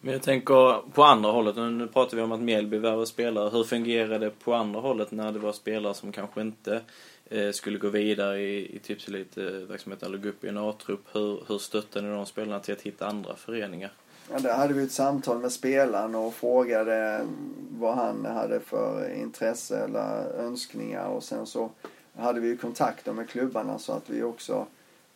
Men 0.00 0.12
jag 0.12 0.22
tänker 0.22 0.90
på 0.90 1.02
andra 1.04 1.30
hållet, 1.30 1.56
nu 1.56 1.88
pratar 1.88 2.16
vi 2.16 2.22
om 2.22 2.32
att 2.32 2.40
Mjällby 2.40 2.78
värvar 2.78 3.04
spelare. 3.04 3.50
Hur 3.50 3.64
fungerar 3.64 4.18
det 4.18 4.30
på 4.30 4.54
andra 4.54 4.80
hållet 4.80 5.10
när 5.10 5.32
det 5.32 5.38
var 5.38 5.52
spelare 5.52 5.94
som 5.94 6.12
kanske 6.12 6.40
inte 6.40 6.80
eh, 7.30 7.50
skulle 7.50 7.78
gå 7.78 7.88
vidare 7.88 8.40
i, 8.40 8.76
i 8.76 8.78
Tipselit-verksamheten 8.78 10.08
eller 10.08 10.18
gå 10.18 10.28
upp 10.28 10.44
i 10.44 10.48
en 10.48 10.58
A-trupp. 10.58 11.04
Hur, 11.12 11.42
hur 11.48 11.58
stöttar 11.58 12.02
ni 12.02 12.08
de 12.08 12.26
spelarna 12.26 12.60
till 12.60 12.74
att 12.74 12.82
hitta 12.82 13.06
andra 13.06 13.36
föreningar? 13.36 13.90
Ja, 14.30 14.38
där 14.38 14.54
hade 14.54 14.74
vi 14.74 14.84
ett 14.84 14.92
samtal 14.92 15.38
med 15.38 15.52
spelaren 15.52 16.14
och 16.14 16.34
frågade 16.34 17.26
vad 17.70 17.94
han 17.94 18.24
hade 18.24 18.60
för 18.60 19.14
intresse 19.14 19.78
eller 19.78 20.32
önskningar 20.38 21.06
och 21.08 21.24
sen 21.24 21.46
så 21.46 21.70
hade 22.16 22.40
vi 22.40 22.56
kontakter 22.56 23.12
med 23.12 23.28
klubbarna 23.28 23.78
så 23.78 23.92
att 23.92 24.10
vi 24.10 24.22
också 24.22 24.66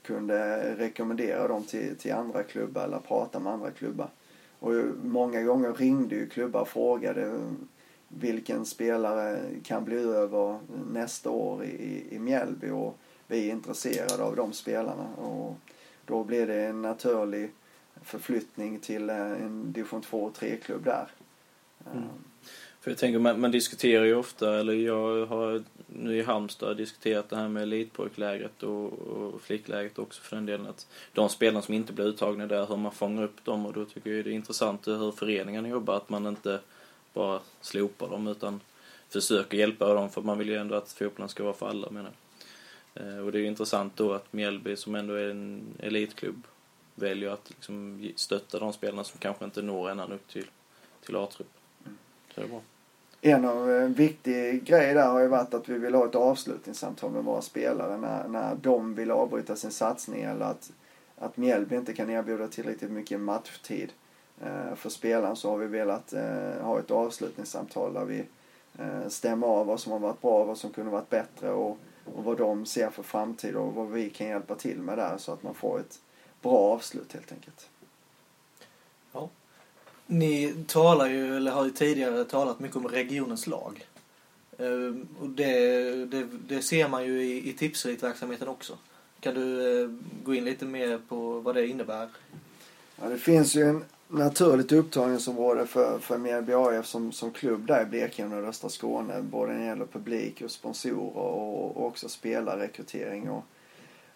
kunde 0.03 0.75
rekommendera 0.77 1.49
dem 1.49 1.63
till, 1.63 1.97
till 1.97 2.13
andra 2.13 2.43
klubbar 2.43 2.85
eller 2.85 2.99
prata 2.99 3.41
med 3.41 3.53
andra 3.53 3.71
klubbar. 3.71 4.09
Och 4.59 4.73
många 5.05 5.43
gånger 5.43 5.73
ringde 5.73 6.15
ju 6.15 6.29
klubbar 6.29 6.61
och 6.61 6.69
frågade 6.69 7.39
vilken 8.09 8.65
spelare 8.65 9.39
kan 9.65 9.85
bli 9.85 9.97
över 9.97 10.59
nästa 10.93 11.31
år 11.31 11.65
i, 11.65 12.07
i 12.11 12.19
Mjällby 12.19 12.71
och 12.71 12.99
vi 13.27 13.49
är 13.49 13.53
intresserade 13.53 14.23
av 14.23 14.37
de 14.37 14.53
spelarna. 14.53 15.07
Och 15.17 15.57
då 16.05 16.25
blir 16.25 16.47
det 16.47 16.63
en 16.63 16.83
naturlig 16.83 17.51
förflyttning 18.05 18.81
till 18.81 19.11
en 19.11 19.73
division 19.73 20.03
2 20.03 20.23
och 20.23 20.37
3-klubb 20.37 20.85
där. 20.85 21.09
Mm. 21.93 22.09
För 22.81 22.91
jag 22.91 22.99
tänker, 22.99 23.19
man, 23.19 23.41
man, 23.41 23.51
diskuterar 23.51 24.05
ju 24.05 24.15
ofta, 24.15 24.59
eller 24.59 24.73
jag 24.73 25.27
har 25.27 25.63
nu 25.87 26.17
i 26.17 26.23
Halmstad 26.23 26.77
diskuterat 26.77 27.31
det 27.31 27.37
här 27.37 27.49
med 27.49 27.63
elitpojklägret 27.63 28.63
och, 28.63 28.93
och 28.93 29.43
flicklägret 29.43 29.99
också 29.99 30.23
för 30.23 30.37
den 30.37 30.47
delen. 30.47 30.67
Att 30.67 30.87
de 31.13 31.29
spelarna 31.29 31.63
som 31.63 31.75
inte 31.75 31.93
blir 31.93 32.05
uttagna 32.05 32.47
där, 32.47 32.67
hur 32.67 32.77
man 32.77 32.93
fångar 32.93 33.23
upp 33.23 33.45
dem 33.45 33.67
och 33.67 33.73
då 33.73 33.85
tycker 33.85 34.11
jag 34.11 34.25
det 34.25 34.31
är 34.31 34.35
intressant 34.35 34.87
hur 34.87 35.13
föreningarna 35.13 35.69
jobbar. 35.69 35.97
Att 35.97 36.09
man 36.09 36.27
inte 36.27 36.61
bara 37.13 37.41
slopar 37.61 38.09
dem 38.09 38.29
utan 38.29 38.61
försöker 39.09 39.59
hjälpa 39.59 39.95
dem 39.95 40.11
för 40.11 40.23
man 40.23 40.39
vill 40.39 40.49
ju 40.49 40.57
ändå 40.57 40.75
att 40.75 40.93
fotbollen 40.93 41.29
ska 41.29 41.45
vara 41.45 41.55
för 41.55 41.69
alla 41.69 41.91
menar 41.91 42.11
jag. 42.11 42.23
Eh, 42.95 43.19
och 43.19 43.33
det 43.33 43.39
är 43.39 43.41
ju 43.41 43.47
intressant 43.47 43.97
då 43.97 44.13
att 44.13 44.33
Mjällby 44.33 44.77
som 44.77 44.95
ändå 44.95 45.15
är 45.15 45.31
en 45.31 45.63
elitklubb 45.79 46.43
väljer 46.95 47.31
att 47.31 47.51
liksom 47.51 48.09
stötta 48.17 48.59
de 48.59 48.73
spelarna 48.73 49.05
som 49.05 49.19
kanske 49.19 49.45
inte 49.45 49.63
når 49.63 49.91
ända 49.91 50.15
upp 50.15 50.29
till, 50.29 50.47
till 51.05 51.17
A-trupp. 51.17 51.51
Så 52.35 52.41
det 52.41 52.47
är 52.47 52.49
bra. 52.49 52.61
En 53.25 53.45
av 53.45 53.71
eh, 53.71 53.83
en 53.83 53.93
viktig 53.93 54.65
grej 54.65 54.95
där 54.95 55.09
har 55.09 55.21
ju 55.21 55.29
varit 55.29 55.55
att 55.55 55.69
vi 55.69 55.79
vill 55.79 55.95
ha 55.95 56.07
ett 56.07 56.15
avslutningssamtal 56.15 57.11
med 57.11 57.25
våra 57.25 57.43
spelare 57.43 57.97
när, 57.97 58.29
när 58.29 58.55
de 58.55 58.95
vill 58.95 59.11
avbryta 59.11 59.57
sin 59.57 59.71
satsning 59.71 60.23
eller 60.23 60.45
att, 60.45 60.73
att 61.19 61.37
Mjällby 61.37 61.77
inte 61.77 61.93
kan 61.93 62.11
erbjuda 62.11 62.49
tillräckligt 62.49 62.91
mycket 62.91 63.21
matchtid 63.21 63.93
eh, 64.41 64.75
för 64.75 64.91
spelaren 64.91 65.37
så 65.37 65.51
har 65.51 65.59
vi 65.59 65.67
velat 65.67 66.13
eh, 66.13 66.63
ha 66.63 66.79
ett 66.79 66.91
avslutningssamtal 66.91 67.95
där 67.95 68.05
vi 68.05 68.25
eh, 68.79 69.09
stämmer 69.09 69.47
av 69.47 69.67
vad 69.67 69.81
som 69.81 69.93
har 69.93 69.99
varit 69.99 70.21
bra, 70.21 70.45
vad 70.45 70.59
som 70.59 70.71
kunde 70.71 70.91
varit 70.91 71.11
bättre 71.11 71.51
och, 71.51 71.79
och 72.15 72.25
vad 72.25 72.39
de 72.39 72.67
ser 72.67 72.91
för 72.91 73.03
framtid 73.03 73.57
och 73.57 73.75
vad 73.75 73.91
vi 73.91 74.11
kan 74.11 74.27
hjälpa 74.27 74.55
till 74.55 74.79
med 74.79 74.99
där 74.99 75.17
så 75.19 75.33
att 75.33 75.43
man 75.43 75.55
får 75.55 75.81
ett 75.81 76.01
bra 76.43 76.75
avslut 76.75 77.13
helt 77.13 77.33
enkelt. 77.33 77.69
Ja. 79.13 79.29
Ni 80.07 80.55
talar 80.67 81.07
ju, 81.07 81.37
eller 81.37 81.51
har 81.51 81.65
ju 81.65 81.71
tidigare 81.71 82.25
talat 82.25 82.61
mycket 82.61 82.77
om 82.77 82.89
regionens 82.89 83.47
lag. 83.47 83.87
Ehm, 84.59 85.07
och 85.21 85.29
det, 85.29 86.05
det, 86.05 86.29
det 86.49 86.63
ser 86.63 86.89
man 86.89 87.05
ju 87.05 87.23
i, 87.23 87.49
i 87.49 87.53
Tipsrit-verksamheten 87.53 88.49
också. 88.49 88.79
Kan 89.21 89.35
du 89.35 89.81
eh, 89.83 89.91
gå 90.25 90.35
in 90.35 90.45
lite 90.45 90.65
mer 90.65 90.99
på 91.09 91.41
vad 91.41 91.55
det 91.55 91.67
innebär? 91.67 92.09
Ja, 93.01 93.09
det 93.09 93.19
finns 93.19 93.55
ju 93.55 93.63
en 93.63 93.85
naturligt 94.09 94.73
upptagningsområde 94.73 95.67
för, 95.67 95.99
för 95.99 96.19
Mjällby 96.19 96.53
AIF 96.53 96.87
som, 96.87 97.13
som 97.13 97.31
klubb 97.31 97.67
där 97.67 97.83
i 97.83 97.85
Blekinge 97.85 98.37
och 98.37 98.49
östra 98.49 98.71
Skåne. 98.71 99.23
Både 99.23 99.53
när 99.53 99.61
det 99.61 99.67
gäller 99.67 99.87
publik 99.87 100.43
och 100.45 100.51
sponsorer 100.51 101.17
och, 101.17 101.77
och 101.77 101.87
också 101.87 102.09
spelarrekrytering. 102.09 103.31
Och, 103.31 103.45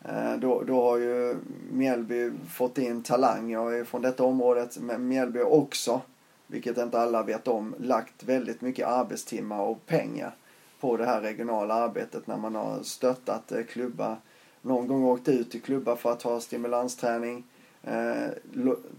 Eh, 0.08 0.36
då, 0.36 0.62
då 0.62 0.82
har 0.82 0.96
ju 0.96 1.36
Mjällby 1.70 2.32
fått 2.50 2.78
in 2.78 3.02
talanger 3.02 3.84
från 3.84 4.02
detta 4.02 4.24
området. 4.24 4.78
Men 4.80 5.08
Mjällby 5.08 5.38
har 5.38 5.52
också, 5.52 6.00
vilket 6.46 6.78
inte 6.78 7.00
alla 7.00 7.22
vet 7.22 7.48
om, 7.48 7.74
lagt 7.78 8.22
väldigt 8.22 8.60
mycket 8.60 8.86
arbetstimmar 8.86 9.60
och 9.60 9.86
pengar 9.86 10.34
på 10.80 10.96
det 10.96 11.06
här 11.06 11.20
regionala 11.20 11.74
arbetet 11.74 12.26
när 12.26 12.36
man 12.36 12.54
har 12.54 12.82
stöttat 12.82 13.52
eh, 13.52 13.64
klubbar. 13.64 14.16
Någon 14.62 14.88
gång 14.88 15.04
åkt 15.04 15.28
ut 15.28 15.50
till 15.50 15.62
klubbar 15.62 15.96
för 15.96 16.12
att 16.12 16.22
ha 16.22 16.40
stimulansträning. 16.40 17.44
Eh, 17.82 18.28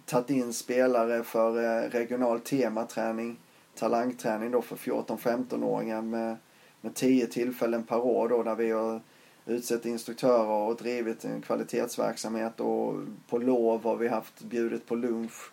tagit 0.05 0.29
in 0.29 0.53
spelare 0.53 1.23
för 1.23 1.63
eh, 1.63 1.89
regional 1.89 2.39
tematräning. 2.39 3.39
Talangträning 3.75 4.51
då 4.51 4.61
för 4.61 4.75
14-15-åringar 4.75 6.01
med, 6.01 6.37
med 6.81 6.95
tio 6.95 7.27
tillfällen 7.27 7.83
per 7.83 7.99
år 7.99 8.29
då 8.29 8.43
där 8.43 8.55
vi 8.55 8.71
har 8.71 9.01
utsett 9.47 9.85
instruktörer 9.85 10.67
och 10.69 10.75
drivit 10.75 11.25
en 11.25 11.41
kvalitetsverksamhet 11.41 12.59
och 12.59 12.93
på 13.29 13.37
lov 13.37 13.83
har 13.83 13.95
vi 13.95 14.07
haft 14.07 14.41
bjudit 14.41 14.85
på 14.85 14.95
lunch. 14.95 15.51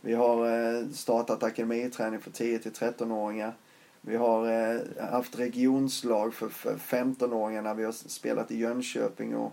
Vi 0.00 0.14
har 0.14 0.46
eh, 0.46 0.88
startat 0.88 1.42
akademiträning 1.42 2.20
för 2.20 2.30
10 2.30 2.58
till 2.58 2.72
13-åringar. 2.72 3.52
Vi 4.00 4.16
har 4.16 4.48
eh, 4.52 4.80
haft 5.10 5.38
regionslag 5.38 6.34
för 6.34 6.48
15-åringar 6.76 7.62
när 7.62 7.74
vi 7.74 7.84
har 7.84 7.92
spelat 7.92 8.50
i 8.50 8.58
Jönköping 8.58 9.36
och, 9.36 9.52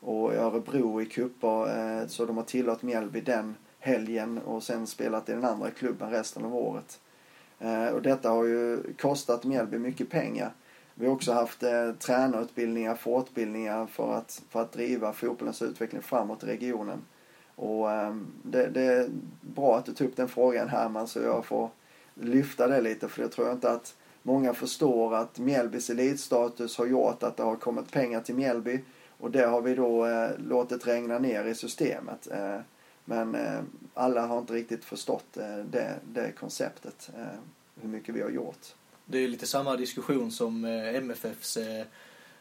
och 0.00 0.34
Örebro 0.34 1.02
i 1.02 1.06
cuper. 1.06 1.78
Eh, 2.00 2.06
så 2.06 2.26
de 2.26 2.36
har 2.36 2.44
tillåtit 2.44 2.82
Mjällby 2.82 3.20
den 3.20 3.54
helgen 3.78 4.38
och 4.38 4.62
sen 4.62 4.86
spelat 4.86 5.28
i 5.28 5.32
den 5.32 5.44
andra 5.44 5.70
klubben 5.70 6.10
resten 6.10 6.44
av 6.44 6.54
året. 6.54 7.00
Och 7.92 8.02
detta 8.02 8.30
har 8.30 8.44
ju 8.44 8.82
kostat 8.98 9.44
Mjällby 9.44 9.78
mycket 9.78 10.10
pengar. 10.10 10.52
Vi 10.94 11.06
har 11.06 11.12
också 11.12 11.32
haft 11.32 11.62
eh, 11.62 11.92
tränarutbildningar, 11.98 12.94
fortbildningar 12.94 13.86
för 13.86 14.14
att, 14.14 14.42
för 14.50 14.62
att 14.62 14.72
driva 14.72 15.12
fotbollens 15.12 15.62
utveckling 15.62 16.02
framåt 16.02 16.42
i 16.42 16.46
regionen. 16.46 17.04
Och 17.54 17.92
eh, 17.92 18.16
det, 18.42 18.66
det, 18.68 18.82
är 18.82 19.08
bra 19.40 19.76
att 19.78 19.86
du 19.86 19.92
tog 19.92 20.08
upp 20.08 20.16
den 20.16 20.28
frågan 20.28 20.68
Herman 20.68 21.08
så 21.08 21.20
jag 21.20 21.44
får 21.44 21.70
lyfta 22.14 22.68
det 22.68 22.80
lite 22.80 23.08
för 23.08 23.22
jag 23.22 23.32
tror 23.32 23.52
inte 23.52 23.70
att 23.70 23.94
många 24.22 24.54
förstår 24.54 25.14
att 25.14 25.38
Mjällbys 25.38 25.90
elitstatus 25.90 26.78
har 26.78 26.86
gjort 26.86 27.22
att 27.22 27.36
det 27.36 27.42
har 27.42 27.56
kommit 27.56 27.92
pengar 27.92 28.20
till 28.20 28.34
Mjällby 28.34 28.80
och 29.18 29.30
det 29.30 29.46
har 29.46 29.60
vi 29.60 29.74
då 29.74 30.06
eh, 30.06 30.30
låtit 30.38 30.86
regna 30.86 31.18
ner 31.18 31.44
i 31.44 31.54
systemet. 31.54 32.28
Eh, 32.30 32.58
men 33.04 33.34
eh, 33.34 33.60
alla 33.94 34.26
har 34.26 34.38
inte 34.38 34.52
riktigt 34.52 34.84
förstått 34.84 35.36
eh, 35.36 35.56
det, 35.56 35.94
det 36.12 36.32
konceptet, 36.32 37.10
eh, 37.16 37.38
hur 37.80 37.88
mycket 37.88 38.14
vi 38.14 38.22
har 38.22 38.30
gjort. 38.30 38.74
Det 39.06 39.24
är 39.24 39.28
lite 39.28 39.46
samma 39.46 39.76
diskussion 39.76 40.30
som 40.30 40.64
eh, 40.64 40.96
MFFs 40.96 41.56
eh, 41.56 41.86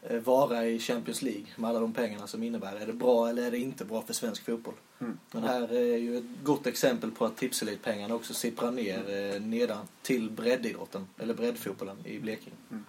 eh, 0.01 0.19
vara 0.19 0.65
i 0.65 0.79
Champions 0.79 1.21
League 1.21 1.45
med 1.55 1.69
alla 1.69 1.79
de 1.79 1.93
pengarna 1.93 2.27
som 2.27 2.43
innebär. 2.43 2.75
Är 2.75 2.87
det 2.87 2.93
bra 2.93 3.29
eller 3.29 3.47
är 3.47 3.51
det 3.51 3.57
inte 3.57 3.85
bra 3.85 4.01
för 4.01 4.13
svensk 4.13 4.45
fotboll? 4.45 4.73
Mm. 5.01 5.19
Men 5.31 5.43
här 5.43 5.73
är 5.73 5.97
ju 5.97 6.17
ett 6.17 6.43
gott 6.43 6.67
exempel 6.67 7.11
på 7.11 7.25
att 7.25 7.37
Tipselit-pengarna 7.37 8.15
också 8.15 8.33
sipprar 8.33 8.71
ner 8.71 9.09
mm. 9.09 9.49
nedan 9.49 9.87
till 10.01 10.31
breddidrotten, 10.31 11.07
eller 11.17 11.33
breddfotbollen 11.33 11.97
i 12.05 12.19
Blekinge. 12.19 12.55
Mm. 12.71 12.85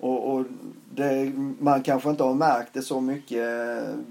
Och, 0.00 0.34
och 0.34 0.44
det, 0.94 1.32
man 1.58 1.82
kanske 1.82 2.10
inte 2.10 2.22
har 2.22 2.34
märkt 2.34 2.74
det 2.74 2.82
så 2.82 3.00
mycket. 3.00 3.48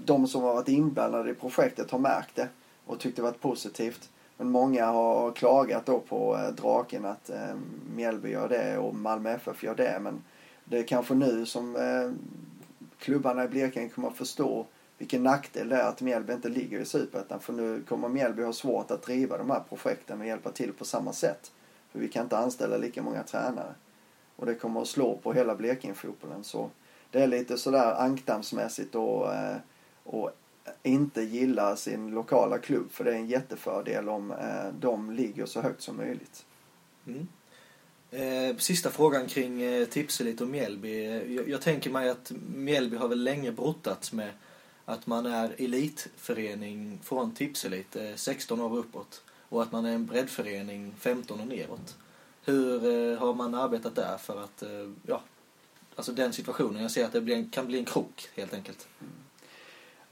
De 0.04 0.28
som 0.28 0.42
har 0.42 0.54
varit 0.54 0.68
inblandade 0.68 1.30
i 1.30 1.34
projektet 1.34 1.90
har 1.90 1.98
märkt 1.98 2.36
det 2.36 2.48
och 2.86 2.98
tyckt 2.98 3.16
det 3.16 3.22
varit 3.22 3.40
positivt. 3.40 4.08
Men 4.38 4.50
många 4.50 4.86
har 4.86 5.32
klagat 5.32 5.86
då 5.86 6.00
på 6.00 6.36
eh, 6.36 6.48
Draken 6.48 7.04
att 7.04 7.30
eh, 7.30 7.54
Mjällby 7.94 8.30
gör 8.30 8.48
det 8.48 8.78
och 8.78 8.94
Malmö 8.94 9.30
FF 9.30 9.62
gör 9.62 9.74
det. 9.74 9.98
Men 10.00 10.22
det 10.64 10.78
är 10.78 10.82
kanske 10.82 11.14
nu 11.14 11.46
som 11.46 11.76
eh, 11.76 12.12
klubbarna 12.98 13.44
i 13.44 13.48
Blekinge 13.48 13.88
kommer 13.88 14.08
att 14.08 14.16
förstå 14.16 14.66
vilken 14.98 15.22
nackdel 15.22 15.68
det 15.68 15.76
är 15.76 15.88
att 15.88 16.00
Mjällby 16.00 16.32
inte 16.32 16.48
ligger 16.48 16.80
i 16.80 16.84
Superettan. 16.84 17.40
För 17.40 17.52
nu 17.52 17.82
kommer 17.88 18.08
Mjällby 18.08 18.42
ha 18.42 18.52
svårt 18.52 18.90
att 18.90 19.02
driva 19.02 19.38
de 19.38 19.50
här 19.50 19.62
projekten 19.68 20.20
och 20.20 20.26
hjälpa 20.26 20.50
till 20.50 20.72
på 20.72 20.84
samma 20.84 21.12
sätt. 21.12 21.52
För 21.92 21.98
vi 21.98 22.08
kan 22.08 22.22
inte 22.22 22.38
anställa 22.38 22.76
lika 22.76 23.02
många 23.02 23.22
tränare. 23.22 23.74
Och 24.36 24.46
det 24.46 24.54
kommer 24.54 24.80
att 24.82 24.88
slå 24.88 25.16
på 25.16 25.32
hela 25.32 25.54
Blekinge-fotbollen. 25.54 26.44
Så 26.44 26.70
det 27.10 27.22
är 27.22 27.26
lite 27.26 27.58
sådär 27.58 27.94
ankdammsmässigt 27.94 28.94
och, 28.94 29.34
eh, 29.34 29.56
och 30.04 30.30
inte 30.82 31.22
gillar 31.22 31.76
sin 31.76 32.10
lokala 32.10 32.58
klubb 32.58 32.90
för 32.90 33.04
det 33.04 33.10
är 33.10 33.16
en 33.16 33.28
jättefördel 33.28 34.08
om 34.08 34.30
eh, 34.30 34.72
de 34.80 35.10
ligger 35.10 35.46
så 35.46 35.60
högt 35.60 35.82
som 35.82 35.96
möjligt. 35.96 36.44
Mm. 37.06 37.28
Eh, 38.10 38.56
sista 38.56 38.90
frågan 38.90 39.26
kring 39.26 39.62
eh, 39.62 39.84
Tipselit 39.84 40.40
och 40.40 40.48
Mjällby. 40.48 41.04
Jag, 41.34 41.48
jag, 41.48 41.60
tänker 41.62 41.90
mig 41.90 42.08
att 42.08 42.32
Mjällby 42.54 42.96
har 42.96 43.08
väl 43.08 43.24
länge 43.24 43.52
brottats 43.52 44.12
med 44.12 44.30
att 44.84 45.06
man 45.06 45.26
är 45.26 45.54
elitförening 45.58 46.98
från 47.02 47.34
Tipselit, 47.34 47.96
eh, 47.96 48.14
16 48.14 48.60
år 48.60 48.76
uppåt. 48.76 49.22
Och 49.48 49.62
att 49.62 49.72
man 49.72 49.86
är 49.86 49.94
en 49.94 50.06
breddförening 50.06 50.94
15 50.98 51.40
och 51.40 51.46
neråt. 51.46 51.96
Hur 52.44 52.74
eh, 52.86 53.18
har 53.18 53.34
man 53.34 53.54
arbetat 53.54 53.94
där 53.94 54.18
för 54.18 54.44
att, 54.44 54.62
eh, 54.62 54.90
ja, 55.06 55.22
alltså 55.96 56.12
den 56.12 56.32
situationen. 56.32 56.82
Jag 56.82 56.90
ser 56.90 57.04
att 57.04 57.12
det 57.12 57.34
en, 57.34 57.50
kan 57.50 57.66
bli 57.66 57.78
en 57.78 57.84
krok 57.84 58.28
helt 58.36 58.54
enkelt. 58.54 58.88
Mm. 59.00 59.12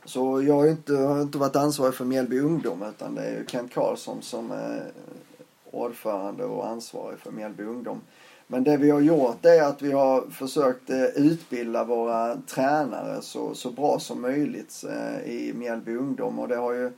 Så 0.07 0.43
jag 0.43 0.55
har 0.55 0.67
inte, 0.67 0.93
har 0.93 1.23
inte 1.23 1.39
varit 1.39 1.57
ansvarig 1.57 1.95
för 1.95 2.05
Mjällby 2.05 2.41
ungdom 2.41 2.83
utan 2.83 3.15
det 3.15 3.23
är 3.23 3.45
Kent 3.45 3.75
Karlsson 3.75 4.23
som 4.23 4.51
är 4.51 4.83
ordförande 5.71 6.45
och 6.45 6.69
ansvarig 6.69 7.19
för 7.19 7.31
Mjällby 7.31 7.65
ungdom. 7.65 8.01
Men 8.47 8.65
det 8.65 8.77
vi 8.77 8.91
har 8.91 9.01
gjort 9.01 9.45
är 9.45 9.63
att 9.63 9.83
vi 9.83 9.93
har 9.93 10.31
försökt 10.31 10.91
eh, 10.91 11.05
utbilda 11.05 11.85
våra 11.85 12.37
tränare 12.37 13.23
så, 13.23 13.55
så 13.55 13.71
bra 13.71 13.99
som 13.99 14.21
möjligt 14.21 14.85
eh, 14.89 15.33
i 15.33 15.53
Mjällby 15.55 15.97
ungdom 15.97 16.39
och 16.39 16.49
det 16.49 16.57
har 16.57 16.73
ju 16.73 16.93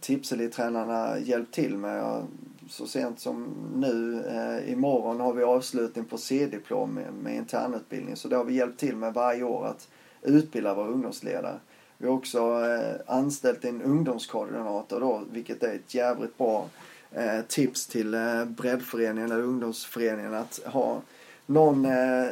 Tipselitränarna 0.00 1.18
hjälpt 1.18 1.54
till 1.54 1.76
med. 1.76 2.22
Så 2.70 2.86
sent 2.86 3.20
som 3.20 3.46
nu, 3.76 4.24
eh, 4.26 4.72
imorgon 4.72 5.20
har 5.20 5.32
vi 5.32 5.42
avslutning 5.42 6.04
på 6.04 6.18
C-diplom 6.18 6.94
med, 6.94 7.12
med 7.22 7.36
internutbildning. 7.36 8.16
Så 8.16 8.28
det 8.28 8.36
har 8.36 8.44
vi 8.44 8.54
hjälpt 8.54 8.80
till 8.80 8.96
med 8.96 9.14
varje 9.14 9.42
år 9.42 9.66
att 9.66 9.88
utbilda 10.22 10.74
våra 10.74 10.88
ungdomsledare. 10.88 11.58
Vi 11.98 12.06
har 12.06 12.14
också 12.14 12.38
eh, 12.38 13.16
anställt 13.16 13.64
en 13.64 13.82
ungdomskoordinator 13.82 15.00
då, 15.00 15.22
vilket 15.32 15.62
är 15.62 15.74
ett 15.74 15.94
jävligt 15.94 16.38
bra 16.38 16.68
eh, 17.12 17.40
tips 17.48 17.86
till 17.86 18.14
eh, 18.14 18.44
breddföreningen 18.44 19.32
eller 19.32 19.42
ungdomsföreningen 19.42 20.34
att 20.34 20.60
ha 20.64 21.00
någon 21.46 21.84
eh, 21.84 22.28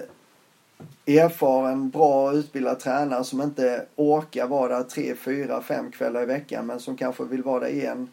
erfaren, 1.07 1.91
bra 1.91 2.33
utbildad 2.33 2.81
tränare 2.81 3.25
som 3.25 3.43
inte 3.43 3.87
orkar 3.97 4.47
vara 4.47 4.77
där 4.77 4.85
tre, 4.85 5.15
fyra, 5.15 5.63
fem 5.63 5.91
kvällar 5.91 6.23
i 6.23 6.27
veckan 6.27 6.67
men 6.67 6.81
som 6.81 6.97
kanske 6.97 7.25
vill 7.25 7.43
vara 7.43 7.61
där 7.61 7.85
en 7.85 8.09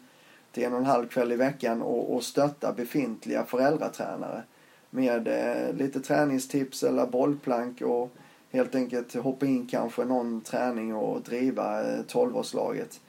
till 0.52 0.64
en 0.64 0.72
och 0.72 0.78
en 0.78 0.86
halv 0.86 1.08
kväll 1.08 1.32
i 1.32 1.36
veckan 1.36 1.82
och, 1.82 2.14
och 2.14 2.24
stötta 2.24 2.72
befintliga 2.72 3.44
föräldratränare 3.44 4.42
med 4.90 5.28
eh, 5.28 5.74
lite 5.74 6.00
träningstips 6.00 6.82
eller 6.82 7.06
bollplank 7.06 7.82
och 7.82 8.10
helt 8.54 8.74
enkelt 8.74 9.14
hoppa 9.14 9.46
in 9.46 9.66
kanske 9.66 10.04
någon 10.04 10.40
träning 10.40 10.94
och 10.94 11.22
driva 11.22 11.82
eh, 11.82 12.02
tolvårslaget. 12.02 13.00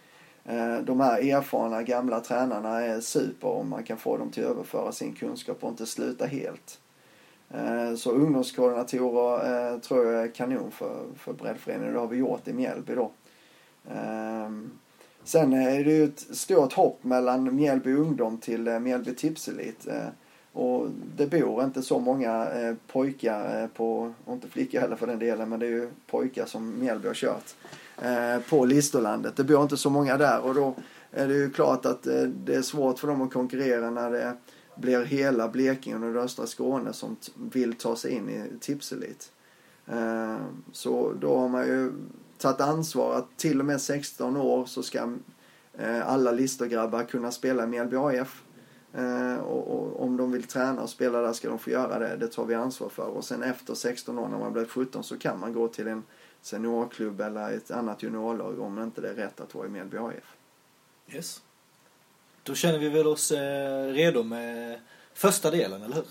12-årslaget. 0.44 0.86
De 0.86 1.00
här 1.00 1.30
erfarna 1.32 1.84
gamla 1.84 2.20
tränarna 2.20 2.82
är 2.82 3.02
super 3.02 3.48
om 3.48 3.70
man 3.70 3.84
kan 3.84 3.98
få 3.98 4.18
dem 4.18 4.32
till 4.32 4.46
att 4.46 4.52
överföra 4.52 4.92
sin 4.92 5.14
kunskap 5.14 5.64
och 5.64 5.70
inte 5.70 5.86
sluta 5.86 6.26
helt. 6.26 6.80
Eh, 7.50 7.96
så 7.96 8.12
ungdomskoordinatorer 8.12 9.80
tror 9.80 10.06
jag 10.06 10.24
är 10.24 10.28
kanon 10.28 10.72
för, 10.72 11.06
för 11.18 11.34
breddföreningen. 11.34 11.94
Det 11.94 12.00
har 12.00 12.08
vi 12.08 12.18
gjort 12.18 12.48
i 12.48 12.54
Mjällby 12.54 12.96
då. 12.96 13.12
Sen 15.24 15.54
är 15.54 15.84
det 15.84 15.92
ju 15.92 16.04
ett 16.04 16.20
stort 16.20 16.74
hopp 16.74 17.04
mellan 17.04 17.56
Mjällby 17.56 17.94
ungdom 17.94 18.38
till 18.38 18.80
Mjällby 18.80 19.16
tipselit. 19.16 19.88
Och 20.58 20.90
det 21.18 21.28
bor 21.28 21.64
inte 21.64 21.82
så 21.82 22.00
många 22.00 22.50
eh, 22.50 22.76
pojkar 22.88 23.62
eh, 23.62 23.68
på, 23.68 24.14
och 24.26 24.34
inte 24.34 24.48
flickor 24.48 24.80
heller 24.80 24.96
för 24.96 25.08
den 25.08 25.20
delen, 25.20 25.50
men 25.50 25.60
det 25.60 25.66
är 25.66 25.70
ju 25.70 25.90
pojkar 26.08 26.46
som 26.46 26.80
Mjällby 26.80 27.08
har 27.08 27.16
kört 27.16 27.56
eh, 28.02 28.40
på 28.50 28.66
Listerlandet. 28.66 29.36
Det 29.36 29.44
bor 29.44 29.64
inte 29.64 29.78
så 29.78 29.90
många 29.90 30.18
där 30.18 30.42
och 30.42 30.56
då 30.56 30.76
är 31.12 31.28
det 31.28 31.34
ju 31.34 31.50
klart 31.50 31.86
att 31.86 32.04
det 32.46 32.56
är 32.56 32.62
svårt 32.62 33.00
för 33.00 33.08
dem 33.08 33.22
att 33.22 33.34
konkurrera 33.34 33.90
när 33.90 34.12
det 34.12 34.38
blir 34.76 35.06
hela 35.06 35.48
Blekinge 35.48 35.96
och 35.96 36.02
nordöstra 36.02 36.48
Skåne 36.48 36.94
som 36.94 37.18
vill 37.36 37.74
ta 37.74 37.96
sig 37.96 38.12
in 38.12 38.30
i 38.30 38.60
Tipselit. 38.60 39.32
Eh, 39.88 40.38
så 40.72 41.14
då 41.22 41.38
har 41.38 41.50
man 41.50 41.68
ju 41.68 41.92
tagit 42.38 42.62
ansvar 42.62 43.16
att 43.16 43.38
till 43.38 43.60
och 43.60 43.66
med 43.66 43.82
16 43.82 44.38
år 44.38 44.66
så 44.66 44.84
ska 44.84 45.14
eh, 45.78 46.10
alla 46.10 46.32
listergrabbar 46.32 47.04
kunna 47.04 47.32
spela 47.32 47.64
i 47.64 47.68
Mjällby 47.68 47.96
AF. 47.96 48.44
Eh, 48.98 49.38
och, 49.38 50.04
om 50.04 50.18
de 50.18 50.32
vill 50.32 50.44
träna 50.44 50.82
och 50.82 50.90
spela 50.90 51.22
där 51.22 51.34
ska 51.34 51.50
de 51.50 51.60
få 51.60 51.70
göra 51.70 52.00
det. 52.00 52.16
Det 52.16 52.28
tar 52.28 52.46
vi 52.46 52.56
ansvar 52.56 52.90
för. 52.90 53.08
Och 53.08 53.26
sen 53.26 53.44
efter 53.44 53.74
16 53.74 54.20
år 54.20 54.28
när 54.28 54.38
man 54.38 54.54
blir 54.54 54.66
17 54.66 55.04
så 55.04 55.18
kan 55.18 55.40
man 55.40 55.54
gå 55.54 55.68
till 55.68 55.88
en 55.88 56.04
seniorklubb 56.42 57.22
eller 57.22 57.52
ett 57.52 57.72
annat 57.72 58.04
juniorlag 58.04 58.60
om 58.60 58.84
inte 58.84 59.02
det 59.02 59.10
är 59.10 59.14
rätt 59.14 59.40
att 59.40 59.56
vara 59.56 59.68
i 59.68 59.70
Mjällby 59.70 59.98
AIF. 59.98 60.36
Yes. 61.12 61.42
Då 62.44 62.56
känner 62.56 62.80
vi 62.80 62.90
väl 62.90 63.08
oss 63.08 63.32
eh, 63.32 63.86
redo 63.86 64.24
med 64.24 64.80
första 65.14 65.52
delen, 65.52 65.84
eller 65.84 65.96
hur? 65.96 66.06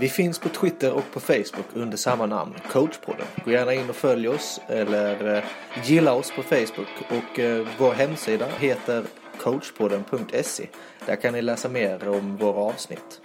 Vi 0.00 0.08
finns 0.08 0.38
på 0.38 0.48
Twitter 0.48 0.92
och 0.92 1.12
på 1.12 1.20
Facebook 1.20 1.66
under 1.74 1.96
samma 1.96 2.26
namn, 2.26 2.54
coachpodden. 2.70 3.26
Gå 3.44 3.50
gärna 3.50 3.74
in 3.74 3.90
och 3.90 3.96
följ 3.96 4.28
oss 4.28 4.60
eller 4.68 5.36
eh, 5.36 5.44
gilla 5.84 6.12
oss 6.14 6.32
på 6.36 6.42
Facebook 6.42 6.88
och 7.08 7.38
eh, 7.38 7.66
vår 7.78 7.92
hemsida 7.92 8.46
heter 8.58 9.04
coachpodden.se. 9.38 10.66
Där 11.06 11.16
kan 11.16 11.32
ni 11.32 11.42
läsa 11.42 11.68
mer 11.68 12.08
om 12.08 12.36
våra 12.36 12.60
avsnitt. 12.60 13.20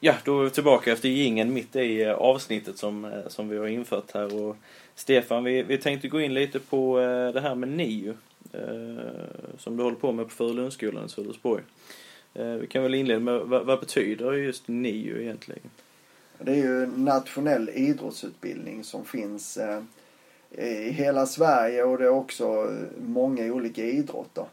Ja, 0.00 0.14
då 0.24 0.40
är 0.40 0.44
vi 0.44 0.50
tillbaka 0.50 0.92
efter 0.92 1.08
gingen 1.08 1.52
mitt 1.52 1.76
i 1.76 2.02
eh, 2.02 2.12
avsnittet 2.12 2.78
som, 2.78 3.22
som 3.26 3.48
vi 3.48 3.58
har 3.58 3.66
infört 3.66 4.14
här. 4.14 4.42
Och 4.42 4.56
Stefan, 4.94 5.44
vi, 5.44 5.62
vi 5.62 5.78
tänkte 5.78 6.08
gå 6.08 6.20
in 6.20 6.34
lite 6.34 6.60
på 6.60 6.98
det 7.34 7.40
här 7.40 7.54
med 7.54 7.68
NIU 7.68 8.14
Eh, 8.52 9.58
som 9.58 9.76
du 9.76 9.82
håller 9.82 9.96
på 9.96 10.12
med 10.12 10.24
på 10.24 10.30
Furulundsskolan 10.30 11.06
i 11.06 11.08
Sölvesborg. 11.08 11.62
Eh, 12.34 12.52
vi 12.52 12.66
kan 12.66 12.82
väl 12.82 12.94
inleda 12.94 13.20
med 13.20 13.40
vad, 13.40 13.66
vad 13.66 13.80
betyder 13.80 14.32
just 14.32 14.68
NIU 14.68 15.22
egentligen? 15.22 15.70
Det 16.38 16.52
är 16.52 16.56
ju 16.56 16.82
en 16.82 17.04
nationell 17.04 17.70
idrottsutbildning 17.74 18.84
som 18.84 19.04
finns 19.04 19.56
eh, 19.56 19.82
i 20.50 20.90
hela 20.90 21.26
Sverige 21.26 21.84
och 21.84 21.98
det 21.98 22.04
är 22.04 22.08
också 22.08 22.76
många 22.98 23.52
olika 23.52 23.84
idrotter. 23.84 24.44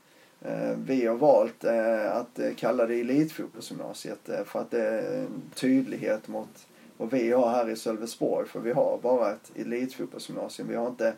Vi 0.86 1.06
har 1.06 1.16
valt 1.16 1.66
att 2.12 2.40
kalla 2.56 2.86
det 2.86 2.96
elitfotbollsgymnasiet 2.96 4.30
för 4.46 4.60
att 4.60 4.72
det 4.72 4.82
är 4.82 5.20
en 5.20 5.42
tydlighet 5.56 6.28
mot 6.28 6.68
vad 6.98 7.12
vi 7.12 7.32
har 7.32 7.50
här 7.50 7.70
i 7.70 7.76
Sölvesborg. 7.76 8.48
För 8.48 8.60
vi 8.60 8.72
har 8.72 9.00
bara 9.02 9.32
ett 9.32 9.52
elitfotbollsgymnasium. 9.56 10.68
Vi 10.68 10.76
har 10.76 10.88
inte 10.88 11.14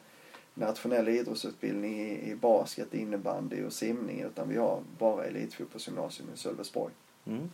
nationell 0.56 1.08
idrottsutbildning 1.08 2.00
i, 2.02 2.32
i 2.32 2.36
basket, 2.36 2.94
innebandy 2.94 3.64
och 3.64 3.74
simning 3.74 4.22
utan 4.22 4.50
vi 4.50 4.58
har 4.58 4.80
bara 5.00 5.26
elitfotbollsgymnasium 5.26 6.30
i 6.34 6.38
Sölvesborg. 6.38 6.94
Mm. 7.26 7.50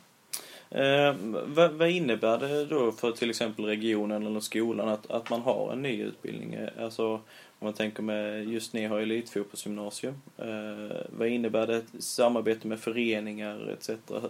Eh, 0.70 1.16
vad, 1.46 1.72
vad, 1.72 1.90
innebär 1.90 2.38
det 2.38 2.66
då 2.66 2.92
för 2.92 3.12
till 3.12 3.30
exempel 3.30 3.66
regionen 3.66 4.26
eller 4.26 4.40
skolan 4.40 4.90
att, 4.90 5.12
att 5.12 5.30
man 5.30 5.42
har 5.42 5.74
en 5.74 5.82
ny 5.82 6.04
utbildning? 6.04 6.54
Eh, 6.54 6.84
alltså 6.84 7.14
om 7.62 7.66
man 7.66 7.74
tänker 7.74 8.04
med, 8.04 8.48
just 8.48 8.74
ni 8.74 8.86
har 8.86 9.00
elitfotbollsgymnasium. 9.00 10.14
Eh, 10.38 10.98
vad 11.10 11.28
innebär 11.28 11.68
det 11.68 11.84
samarbete 12.00 12.68
med 12.68 12.80
föreningar 12.80 13.78
etc? 13.80 13.90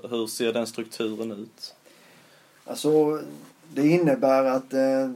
Hur 0.09 0.27
ser 0.27 0.53
den 0.53 0.67
strukturen 0.67 1.31
ut? 1.31 1.75
Alltså 2.65 3.21
det 3.73 3.87
innebär 3.87 4.45
att 4.45 4.73
eh, 4.73 5.11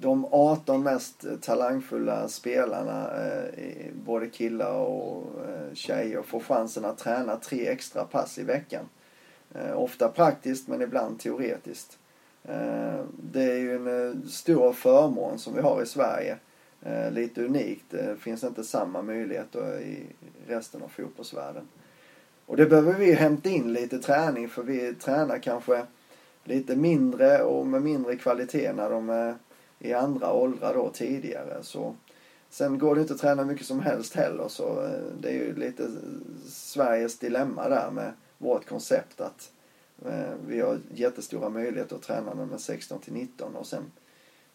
de 0.00 0.26
18 0.30 0.82
mest 0.82 1.24
talangfulla 1.40 2.28
spelarna, 2.28 3.10
eh, 3.22 3.92
både 4.04 4.26
killar 4.26 4.74
och 4.74 5.24
eh, 5.48 5.74
tjejer, 5.74 6.22
får 6.22 6.40
chansen 6.40 6.84
att 6.84 6.98
träna 6.98 7.36
tre 7.36 7.66
extra 7.66 8.04
pass 8.04 8.38
i 8.38 8.42
veckan. 8.42 8.84
Eh, 9.54 9.78
ofta 9.78 10.08
praktiskt 10.08 10.68
men 10.68 10.82
ibland 10.82 11.18
teoretiskt. 11.18 11.96
Det 13.32 13.42
är 13.42 13.56
ju 13.56 13.76
en 13.76 14.28
stor 14.28 14.72
förmån 14.72 15.38
som 15.38 15.54
vi 15.54 15.60
har 15.60 15.82
i 15.82 15.86
Sverige. 15.86 16.36
Lite 17.10 17.44
unikt. 17.44 17.84
Det 17.88 18.16
finns 18.16 18.44
inte 18.44 18.64
samma 18.64 19.02
möjligheter 19.02 19.80
i 19.80 20.06
resten 20.46 20.82
av 20.82 20.88
fotbollsvärlden. 20.88 21.68
Och 22.46 22.56
det 22.56 22.66
behöver 22.66 22.92
vi 22.92 23.12
hämta 23.12 23.48
in 23.48 23.72
lite 23.72 23.98
träning 23.98 24.48
för 24.48 24.62
vi 24.62 24.94
tränar 24.94 25.38
kanske 25.38 25.82
lite 26.44 26.76
mindre 26.76 27.42
och 27.42 27.66
med 27.66 27.82
mindre 27.82 28.16
kvalitet 28.16 28.72
när 28.72 28.90
de 28.90 29.10
är 29.10 29.34
i 29.80 29.92
andra 29.92 30.32
åldrar 30.32 30.74
då 30.74 30.90
tidigare. 30.90 31.62
Så 31.62 31.94
Sen 32.50 32.78
går 32.78 32.94
det 32.94 33.00
inte 33.00 33.14
att 33.14 33.20
träna 33.20 33.44
mycket 33.44 33.66
som 33.66 33.80
helst 33.80 34.14
heller 34.14 34.48
så 34.48 34.84
eh, 34.84 35.00
det 35.20 35.28
är 35.28 35.32
ju 35.32 35.56
lite 35.56 35.90
Sveriges 36.48 37.18
dilemma 37.18 37.68
där 37.68 37.90
med 37.90 38.12
vårt 38.38 38.68
koncept 38.68 39.20
att 39.20 39.52
eh, 40.06 40.34
vi 40.46 40.60
har 40.60 40.78
jättestora 40.94 41.48
möjligheter 41.48 41.96
att 41.96 42.02
träna 42.02 42.34
när 42.34 42.40
de 42.40 42.52
är 42.52 42.58
16 42.58 43.00
till 43.00 43.12
19 43.12 43.56
och 43.56 43.66
sen 43.66 43.82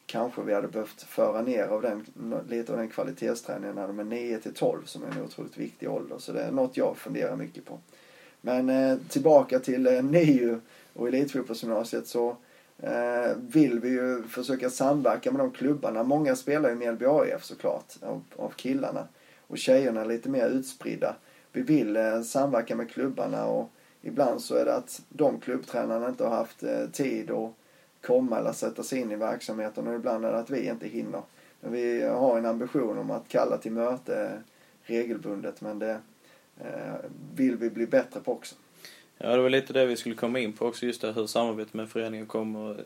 kanske 0.05 0.41
vi 0.41 0.53
hade 0.53 0.67
behövt 0.67 1.01
föra 1.01 1.41
ner 1.41 1.67
av 1.67 1.81
den, 1.81 2.05
lite 2.49 2.71
av 2.71 2.77
den 2.77 2.89
kvalitetsträningen 2.89 3.75
när 3.75 3.87
de 3.87 3.99
är 3.99 4.03
9 4.03 4.39
till 4.39 4.53
12 4.53 4.85
som 4.85 5.03
är 5.03 5.07
en 5.07 5.23
otroligt 5.23 5.57
viktig 5.57 5.89
ålder. 5.89 6.17
Så 6.19 6.31
det 6.31 6.43
är 6.43 6.51
något 6.51 6.77
jag 6.77 6.97
funderar 6.97 7.35
mycket 7.35 7.65
på. 7.65 7.79
Men 8.41 8.69
eh, 8.69 8.97
tillbaka 9.09 9.59
till 9.59 10.03
NIU 10.03 10.59
och 10.93 11.07
elitfotbollsgymnasiet 11.07 12.07
så 12.07 12.37
Eh, 12.79 13.35
vill 13.37 13.79
vi 13.79 13.89
ju 13.89 14.23
försöka 14.23 14.69
samverka 14.69 15.31
med 15.31 15.41
de 15.41 15.51
klubbarna. 15.51 16.03
Många 16.03 16.35
spelar 16.35 16.69
ju 16.69 16.75
med 16.75 17.03
AIF 17.03 17.43
såklart, 17.43 17.93
av, 18.01 18.23
av 18.35 18.49
killarna. 18.49 19.07
Och 19.47 19.57
tjejerna 19.57 20.01
är 20.01 20.05
lite 20.05 20.29
mer 20.29 20.47
utspridda. 20.47 21.15
Vi 21.51 21.61
vill 21.61 21.97
eh, 21.97 22.21
samverka 22.21 22.75
med 22.75 22.89
klubbarna 22.89 23.45
och 23.45 23.69
ibland 24.01 24.41
så 24.41 24.55
är 24.55 24.65
det 24.65 24.75
att 24.75 25.01
de 25.09 25.39
klubbtränarna 25.39 26.09
inte 26.09 26.23
har 26.23 26.35
haft 26.35 26.63
eh, 26.63 26.87
tid 26.91 27.31
att 27.31 27.51
komma 28.01 28.37
eller 28.37 28.51
sätta 28.51 28.83
sig 28.83 28.99
in 28.99 29.11
i 29.11 29.15
verksamheten 29.15 29.87
och 29.87 29.95
ibland 29.95 30.25
är 30.25 30.31
det 30.31 30.37
att 30.37 30.49
vi 30.49 30.67
inte 30.67 30.87
hinner. 30.87 31.21
Men 31.61 31.71
Vi 31.71 32.03
har 32.03 32.37
en 32.37 32.45
ambition 32.45 32.97
om 32.97 33.11
att 33.11 33.27
kalla 33.27 33.57
till 33.57 33.71
möte 33.71 34.23
eh, 34.23 34.39
regelbundet 34.81 35.61
men 35.61 35.79
det 35.79 35.99
eh, 36.59 36.95
vill 37.35 37.57
vi 37.57 37.69
bli 37.69 37.87
bättre 37.87 38.19
på 38.19 38.31
också. 38.31 38.55
Ja, 39.17 39.35
det 39.35 39.41
var 39.41 39.49
lite 39.49 39.73
det 39.73 39.85
vi 39.85 39.97
skulle 39.97 40.15
komma 40.15 40.39
in 40.39 40.53
på 40.53 40.65
också, 40.65 40.85
just 40.85 41.01
det 41.01 41.11
hur 41.11 41.27
samarbetet 41.27 41.73
med 41.73 41.89
föreningen 41.89 42.25
kommer. 42.25 42.77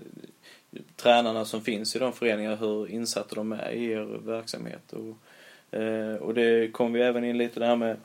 Tränarna 0.96 1.46
som 1.46 1.62
finns 1.62 1.96
i 1.96 2.00
de 2.00 2.14
föreningarna, 2.14 2.56
hur 2.56 2.92
insatta 2.92 3.36
de 3.36 3.52
är 3.52 3.72
i 3.72 3.92
er 3.92 4.20
verksamhet. 4.26 4.94
Och, 4.94 5.80
eh, 5.80 6.16
och 6.16 6.34
det 6.34 6.74
kom 6.74 6.94
vi 6.94 7.02
även 7.02 7.24
in 7.24 7.38
lite 7.38 7.60
där 7.60 7.76
med 7.76 7.98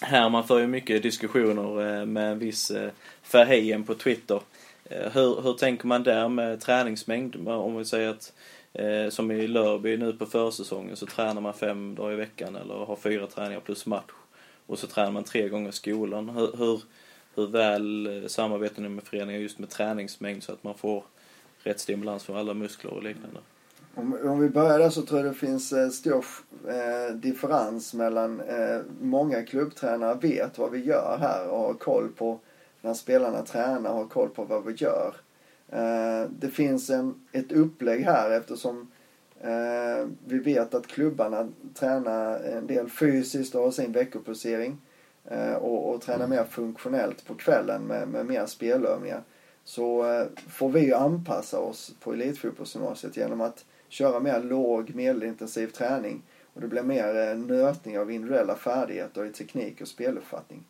här 0.00 0.28
man 0.28 0.44
för 0.44 0.58
ju 0.58 0.66
mycket 0.66 1.02
diskussioner 1.02 2.00
eh, 2.00 2.06
med 2.06 2.32
en 2.32 2.38
viss 2.38 2.70
eh, 2.70 3.82
på 3.86 3.94
Twitter. 3.94 4.40
Eh, 4.84 5.12
hur, 5.12 5.42
hur 5.42 5.52
tänker 5.52 5.86
man 5.86 6.02
där 6.02 6.28
med 6.28 6.60
träningsmängd? 6.60 7.48
Om 7.48 7.76
vi 7.76 7.84
säger 7.84 8.08
att 8.08 8.32
eh, 8.72 9.08
som 9.08 9.30
i 9.30 9.46
Lörby 9.46 9.96
nu 9.96 10.12
på 10.12 10.26
försäsongen 10.26 10.96
så 10.96 11.06
tränar 11.06 11.40
man 11.40 11.54
fem 11.54 11.94
dagar 11.94 12.12
i 12.12 12.16
veckan 12.16 12.56
eller 12.56 12.74
har 12.74 12.96
fyra 12.96 13.26
träningar 13.26 13.60
plus 13.60 13.86
match. 13.86 14.12
Och 14.66 14.78
så 14.78 14.86
tränar 14.86 15.10
man 15.10 15.24
tre 15.24 15.48
gånger 15.48 15.70
skolan. 15.70 16.28
Hur, 16.28 16.56
hur, 16.56 16.80
hur 17.36 17.46
väl 17.46 18.22
eh, 18.22 18.28
samarbetar 18.28 18.82
ni 18.82 18.88
med 18.88 19.04
föreningar 19.04 19.40
just 19.40 19.58
med 19.58 19.70
träningsmängd 19.70 20.42
så 20.42 20.52
att 20.52 20.64
man 20.64 20.74
får 20.74 21.04
rätt 21.58 21.80
stimulans 21.80 22.24
för 22.24 22.36
alla 22.36 22.54
muskler 22.54 22.92
och 22.92 23.02
liknande? 23.02 23.40
Om, 23.94 24.18
om 24.24 24.40
vi 24.40 24.48
börjar 24.48 24.78
där 24.78 24.90
så 24.90 25.02
tror 25.02 25.20
jag 25.20 25.28
det 25.28 25.38
finns 25.38 25.72
eh, 25.72 25.88
stor 25.88 26.24
eh, 26.68 27.14
differens 27.14 27.94
mellan 27.94 28.40
eh, 28.40 28.80
många 29.00 29.42
klubbtränare 29.42 30.14
vet 30.14 30.58
vad 30.58 30.70
vi 30.70 30.84
gör 30.84 31.18
här 31.20 31.48
och 31.48 31.58
har 31.58 31.74
koll 31.74 32.08
på 32.08 32.40
när 32.80 32.94
spelarna 32.94 33.42
tränar 33.42 33.90
och 33.90 33.96
har 33.96 34.06
koll 34.06 34.28
på 34.28 34.44
vad 34.44 34.64
vi 34.64 34.72
gör. 34.72 35.14
Eh, 35.68 36.30
det 36.38 36.48
finns 36.48 36.90
en, 36.90 37.14
ett 37.32 37.52
upplägg 37.52 38.04
här 38.04 38.30
eftersom 38.30 38.90
eh, 39.40 40.08
vi 40.26 40.38
vet 40.38 40.74
att 40.74 40.86
klubbarna 40.86 41.48
tränar 41.74 42.38
en 42.38 42.66
del 42.66 42.90
fysiskt 42.90 43.54
och 43.54 43.62
har 43.62 43.70
sin 43.70 43.92
veckopulsering 43.92 44.78
Eh, 45.30 45.54
och, 45.54 45.94
och 45.94 46.00
träna 46.00 46.26
mer 46.26 46.44
funktionellt 46.44 47.26
på 47.26 47.34
kvällen 47.34 47.82
med, 47.82 48.08
med 48.08 48.26
mer 48.26 48.46
spelövningar. 48.46 49.22
Så 49.64 50.12
eh, 50.12 50.26
får 50.48 50.68
vi 50.68 50.92
anpassa 50.92 51.58
oss 51.58 51.94
på 52.00 52.12
elitfotbollsgymnasiet 52.12 53.16
genom 53.16 53.40
att 53.40 53.64
köra 53.88 54.20
mer 54.20 54.40
låg 54.40 54.94
medelintensiv 54.94 55.66
träning 55.66 56.22
och 56.54 56.60
det 56.60 56.68
blir 56.68 56.82
mer 56.82 57.16
eh, 57.16 57.36
nötning 57.36 57.98
av 57.98 58.10
individuella 58.10 58.56
färdigheter 58.56 59.24
i 59.24 59.32
teknik 59.32 59.80
och 59.80 59.88
speluppfattning. 59.88 60.64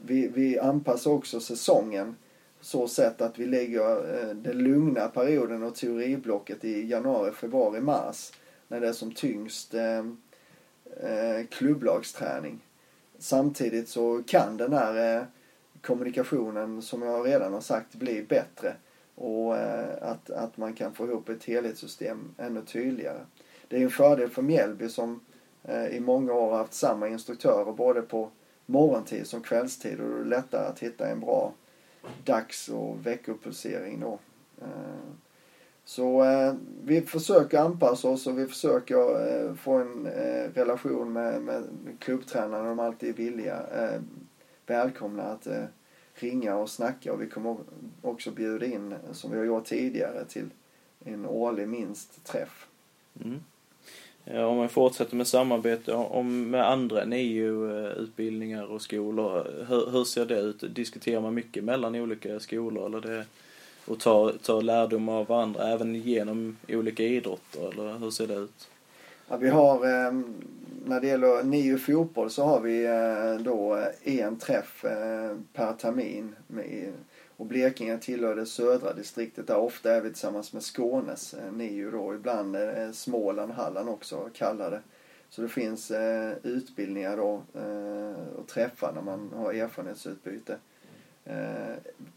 Vi, 0.00 0.28
vi 0.34 0.58
anpassar 0.58 1.10
också 1.10 1.40
säsongen 1.40 2.16
så 2.60 2.88
sätt 2.88 3.20
att 3.20 3.38
vi 3.38 3.46
lägger 3.46 4.34
den 4.34 4.58
lugna 4.58 5.08
perioden 5.08 5.62
och 5.62 5.74
teoriblocket 5.74 6.64
i 6.64 6.86
januari, 6.86 7.32
februari, 7.32 7.80
mars 7.80 8.32
när 8.68 8.80
det 8.80 8.88
är 8.88 8.92
som 8.92 9.12
tyngst 9.12 9.74
klubblagsträning. 11.50 12.60
Samtidigt 13.18 13.88
så 13.88 14.22
kan 14.26 14.56
den 14.56 14.72
här 14.72 15.16
eh, 15.16 15.22
kommunikationen 15.80 16.82
som 16.82 17.02
jag 17.02 17.26
redan 17.26 17.52
har 17.52 17.60
sagt 17.60 17.94
bli 17.94 18.22
bättre 18.22 18.76
och 19.14 19.56
eh, 19.56 20.02
att, 20.02 20.30
att 20.30 20.56
man 20.56 20.74
kan 20.74 20.94
få 20.94 21.06
ihop 21.06 21.28
ett 21.28 21.44
helhetssystem 21.44 22.34
ännu 22.38 22.62
tydligare. 22.62 23.20
Det 23.68 23.76
är 23.76 23.82
en 23.82 23.90
fördel 23.90 24.30
för 24.30 24.42
Mjällby 24.42 24.88
som 24.88 25.20
eh, 25.62 25.86
i 25.86 26.00
många 26.00 26.32
år 26.32 26.50
har 26.50 26.58
haft 26.58 26.74
samma 26.74 27.08
instruktörer 27.08 27.72
både 27.72 28.02
på 28.02 28.30
morgontid 28.66 29.26
som 29.26 29.42
kvällstid 29.42 30.00
och 30.00 30.10
det 30.10 30.20
är 30.20 30.24
lättare 30.24 30.66
att 30.66 30.78
hitta 30.78 31.08
en 31.08 31.20
bra 31.20 31.52
dags 32.24 32.68
och 32.68 33.06
veckopulsering 33.06 34.00
då. 34.00 34.18
Eh, 34.60 35.25
Eh, 35.86 35.90
så 35.90 36.56
vi 36.84 37.00
försöker 37.00 37.58
anpassa 37.58 38.08
oss 38.08 38.26
och 38.26 38.38
vi 38.38 38.46
försöker 38.46 38.96
eh, 38.96 39.54
få 39.54 39.72
en 39.72 40.06
eh, 40.06 40.50
relation 40.54 41.12
med, 41.12 41.42
med 41.42 41.64
klubbtränarna. 41.98 42.68
De 42.68 42.80
alltid 42.80 43.08
är 43.08 43.12
villiga, 43.12 43.56
eh, 43.56 44.00
välkomna 44.66 45.22
att 45.22 45.46
ringa 46.14 46.56
och 46.56 46.70
snacka 46.70 47.12
och 47.12 47.22
vi 47.22 47.26
kommer 47.28 47.56
också 48.02 48.30
bjuda 48.30 48.66
in, 48.66 48.94
som 49.12 49.30
vi 49.30 49.38
har 49.38 49.44
gjort 49.44 49.64
tidigare, 49.64 50.24
till 50.24 50.50
en 51.04 51.26
årlig 51.26 51.68
minst 51.68 52.24
träff. 52.24 52.66
Mm. 53.24 53.40
Om 54.48 54.56
man 54.56 54.68
fortsätter 54.68 55.16
med 55.16 55.26
samarbete 55.26 55.94
om, 55.94 56.50
med 56.50 56.70
andra 56.70 57.04
NIU-utbildningar 57.04 58.64
och 58.64 58.82
skolor, 58.82 59.64
hur, 59.68 59.90
hur, 59.90 60.04
ser 60.04 60.26
det 60.26 60.40
ut? 60.40 60.74
Diskuterar 60.74 61.20
man 61.20 61.34
mycket 61.34 61.64
mellan 61.64 61.94
olika 61.94 62.40
skolor 62.40 62.86
eller 62.86 63.00
det, 63.00 63.24
och 63.86 64.00
tar, 64.00 64.32
tar 64.32 64.62
lärdom 64.62 65.08
av 65.08 65.26
varandra 65.26 65.68
även 65.72 65.94
genom 65.94 66.56
olika 66.68 67.02
idrotter 67.02 67.72
eller 67.72 67.98
hur 67.98 68.10
ser 68.10 68.26
det 68.26 68.34
ut? 68.34 68.68
Ja, 69.28 69.36
vi 69.36 69.48
har, 69.48 69.86
ehm, 69.86 70.34
när 70.84 71.00
det 71.00 71.06
gäller 71.06 71.42
NIU 71.42 71.78
fotboll 71.78 72.30
så 72.30 72.44
har 72.44 72.60
vi 72.60 72.84
eh, 72.84 73.44
då 73.44 73.76
eh, 73.76 74.18
en 74.18 74.38
träff 74.38 74.84
eh, 74.84 75.36
per 75.52 75.72
termin. 75.72 76.36
och 77.36 77.46
Blekinge 77.46 77.98
tillhör 77.98 78.36
det 78.36 78.46
södra 78.46 78.92
distriktet 78.92 79.46
där 79.46 79.56
ofta 79.56 79.94
är 79.94 80.00
vi 80.00 80.08
tillsammans 80.08 80.52
med 80.52 80.62
Skånes 80.62 81.34
NIU 81.52 81.90
då. 81.90 82.14
Ibland 82.14 82.56
är 82.56 82.92
Småland, 82.92 83.52
Halland 83.52 83.88
också 83.88 84.30
kallade. 84.34 84.80
Så 85.28 85.42
det 85.42 85.48
finns 85.48 85.92
utbildningar 86.42 87.16
då 87.16 87.42
och 88.36 88.46
träffar 88.46 88.92
när 88.92 89.02
man 89.02 89.30
har 89.34 89.52
erfarenhetsutbyte 89.52 90.58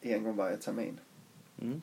en 0.02 0.24
gång 0.24 0.36
varje 0.36 0.58
termin. 0.58 1.00
Mm. 1.62 1.82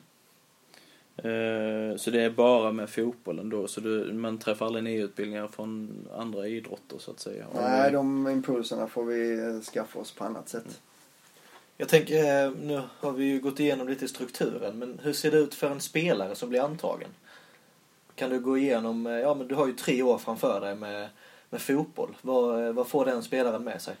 Eh, 1.17 1.97
så 1.97 2.11
det 2.11 2.21
är 2.21 2.29
bara 2.29 2.71
med 2.71 2.89
fotbollen 2.89 3.49
då, 3.49 3.67
så 3.67 3.81
du, 3.81 4.13
man 4.13 4.37
träffar 4.37 4.65
aldrig 4.65 4.83
nyutbildningar 4.83 5.47
från 5.47 5.91
andra 6.17 6.47
idrotter 6.47 6.97
så 6.97 7.11
att 7.11 7.19
säga? 7.19 7.45
Nej, 7.55 7.91
de 7.91 8.27
impulserna 8.27 8.87
får 8.87 9.05
vi 9.05 9.39
eh, 9.39 9.61
skaffa 9.61 9.99
oss 9.99 10.11
på 10.11 10.23
annat 10.23 10.49
sätt. 10.49 10.81
Jag 11.77 11.89
tänker, 11.89 12.45
eh, 12.45 12.51
nu 12.61 12.81
har 12.99 13.11
vi 13.11 13.25
ju 13.25 13.39
gått 13.39 13.59
igenom 13.59 13.87
lite 13.87 14.07
strukturen, 14.07 14.79
men 14.79 14.99
hur 15.03 15.13
ser 15.13 15.31
det 15.31 15.37
ut 15.37 15.55
för 15.55 15.69
en 15.69 15.81
spelare 15.81 16.35
som 16.35 16.49
blir 16.49 16.61
antagen? 16.61 17.09
Kan 18.15 18.29
du 18.29 18.39
gå 18.39 18.57
igenom, 18.57 19.05
ja 19.05 19.33
men 19.33 19.47
du 19.47 19.55
har 19.55 19.67
ju 19.67 19.73
tre 19.73 20.03
år 20.03 20.17
framför 20.17 20.61
dig 20.61 20.75
med, 20.75 21.09
med 21.49 21.61
fotboll. 21.61 22.17
Vad, 22.21 22.75
vad 22.75 22.87
får 22.87 23.05
den 23.05 23.23
spelaren 23.23 23.63
med 23.63 23.81
sig? 23.81 23.95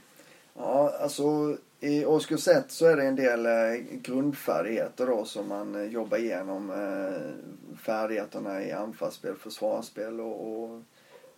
Ja, 0.57 0.93
alltså 0.99 1.57
i 1.79 2.05
årskurs 2.05 2.47
1 2.47 2.71
så 2.71 2.85
är 2.85 2.97
det 2.97 3.03
en 3.03 3.15
del 3.15 3.45
eh, 3.45 3.83
grundfärdigheter 4.01 5.07
då 5.07 5.25
som 5.25 5.47
man 5.47 5.75
eh, 5.75 5.83
jobbar 5.83 6.17
igenom. 6.17 6.69
Eh, 6.69 7.77
färdigheterna 7.77 8.63
i 8.63 8.71
anfallsspel, 8.71 9.35
försvarsspel 9.35 10.21
och, 10.21 10.63
och 10.63 10.81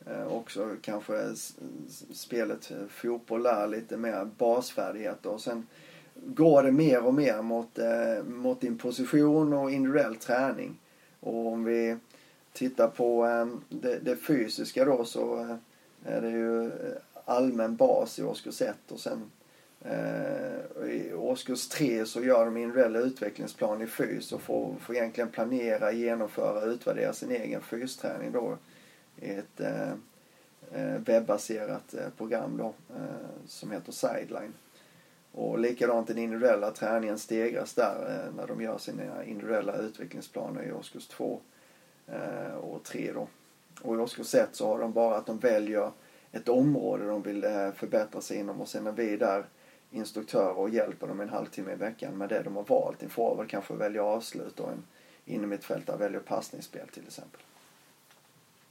eh, 0.05 0.27
också 0.27 0.69
kanske 0.81 1.33
spelet 2.13 2.71
eh, 2.71 2.87
fotboll 2.89 3.43
där, 3.43 3.67
lite 3.67 3.97
mer 3.97 4.25
basfärdigheter. 4.37 5.29
Och 5.29 5.41
sen 5.41 5.67
går 6.15 6.63
det 6.63 6.71
mer 6.71 7.05
och 7.05 7.13
mer 7.13 7.41
mot, 7.41 7.79
mot 8.27 8.61
din 8.61 8.77
position 8.77 9.53
och 9.53 9.71
individuell 9.71 10.15
träning. 10.15 10.79
Och 11.19 11.47
om 11.47 11.63
vi 11.63 11.97
tittar 12.53 12.87
på 12.87 13.25
det, 13.69 13.99
det 13.99 14.15
fysiska 14.15 14.85
då 14.85 15.05
så 15.05 15.57
är 16.05 16.21
det 16.21 16.29
ju 16.29 16.71
allmän 17.29 17.75
bas 17.75 18.19
i 18.19 18.23
årskurs 18.23 18.61
1 18.61 18.75
och 18.87 18.99
sen 18.99 19.31
Eh, 19.81 20.89
I 20.89 21.13
årskurs 21.13 21.67
3 21.67 22.05
så 22.05 22.23
gör 22.23 22.45
de 22.45 22.57
individuella 22.57 22.99
utvecklingsplan 22.99 23.81
i 23.81 23.87
fys 23.87 24.31
och 24.31 24.41
får, 24.41 24.75
får 24.79 24.95
egentligen 24.95 25.29
planera, 25.29 25.91
genomföra 25.91 26.61
och 26.61 26.67
utvärdera 26.67 27.13
sin 27.13 27.31
egen 27.31 27.61
fysträning 27.61 28.31
då 28.31 28.57
i 29.21 29.29
ett 29.29 29.59
eh, 29.59 29.91
eh 30.73 30.99
webbaserat 31.05 31.93
eh, 31.93 32.09
program 32.17 32.57
då 32.57 32.73
eh, 32.95 33.47
som 33.47 33.71
heter 33.71 33.91
Sideline. 33.91 34.53
Och 35.31 35.59
likadant 35.59 36.07
den 36.07 36.17
individuella 36.17 36.71
träningen 36.71 37.19
stegras 37.19 37.73
där 37.73 38.25
eh, 38.25 38.35
när 38.35 38.47
de 38.47 38.61
gör 38.61 38.77
sina 38.77 39.23
individuella 39.23 39.77
utvecklingsplaner 39.77 40.63
i 40.63 40.71
årskurs 40.71 41.07
2 41.07 41.39
eh, 42.07 42.55
och 42.55 42.83
3 42.83 43.11
då. 43.13 43.27
Och 43.81 43.95
i 43.95 43.97
årskurs 43.97 44.35
1 44.35 44.49
så 44.51 44.67
har 44.67 44.79
de 44.79 44.93
bara 44.93 45.17
att 45.17 45.25
de 45.25 45.39
väljer 45.39 45.91
ett 46.31 46.49
område 46.49 47.07
de 47.07 47.21
vill 47.21 47.43
eh, 47.43 47.71
förbättra 47.71 48.21
sig 48.21 48.37
inom 48.37 48.61
och 48.61 48.67
sen 48.67 48.87
är 48.87 48.91
vi 48.91 49.17
där 49.17 49.45
instruktörer 49.91 50.57
och 50.57 50.69
hjälper 50.69 51.07
dem 51.07 51.19
en 51.19 51.29
halvtimme 51.29 51.71
i 51.71 51.75
veckan 51.75 52.17
med 52.17 52.29
det 52.29 52.41
de 52.43 52.55
har 52.55 52.63
valt. 52.63 53.03
En 53.03 53.09
forward 53.09 53.49
kanske 53.49 53.73
väljer 53.73 54.01
avslut 54.01 54.59
och 54.59 54.71
en 54.71 54.83
innermittfältare 55.25 55.97
väljer 55.97 56.19
passningsspel 56.19 56.87
till 56.87 57.03
exempel. 57.07 57.41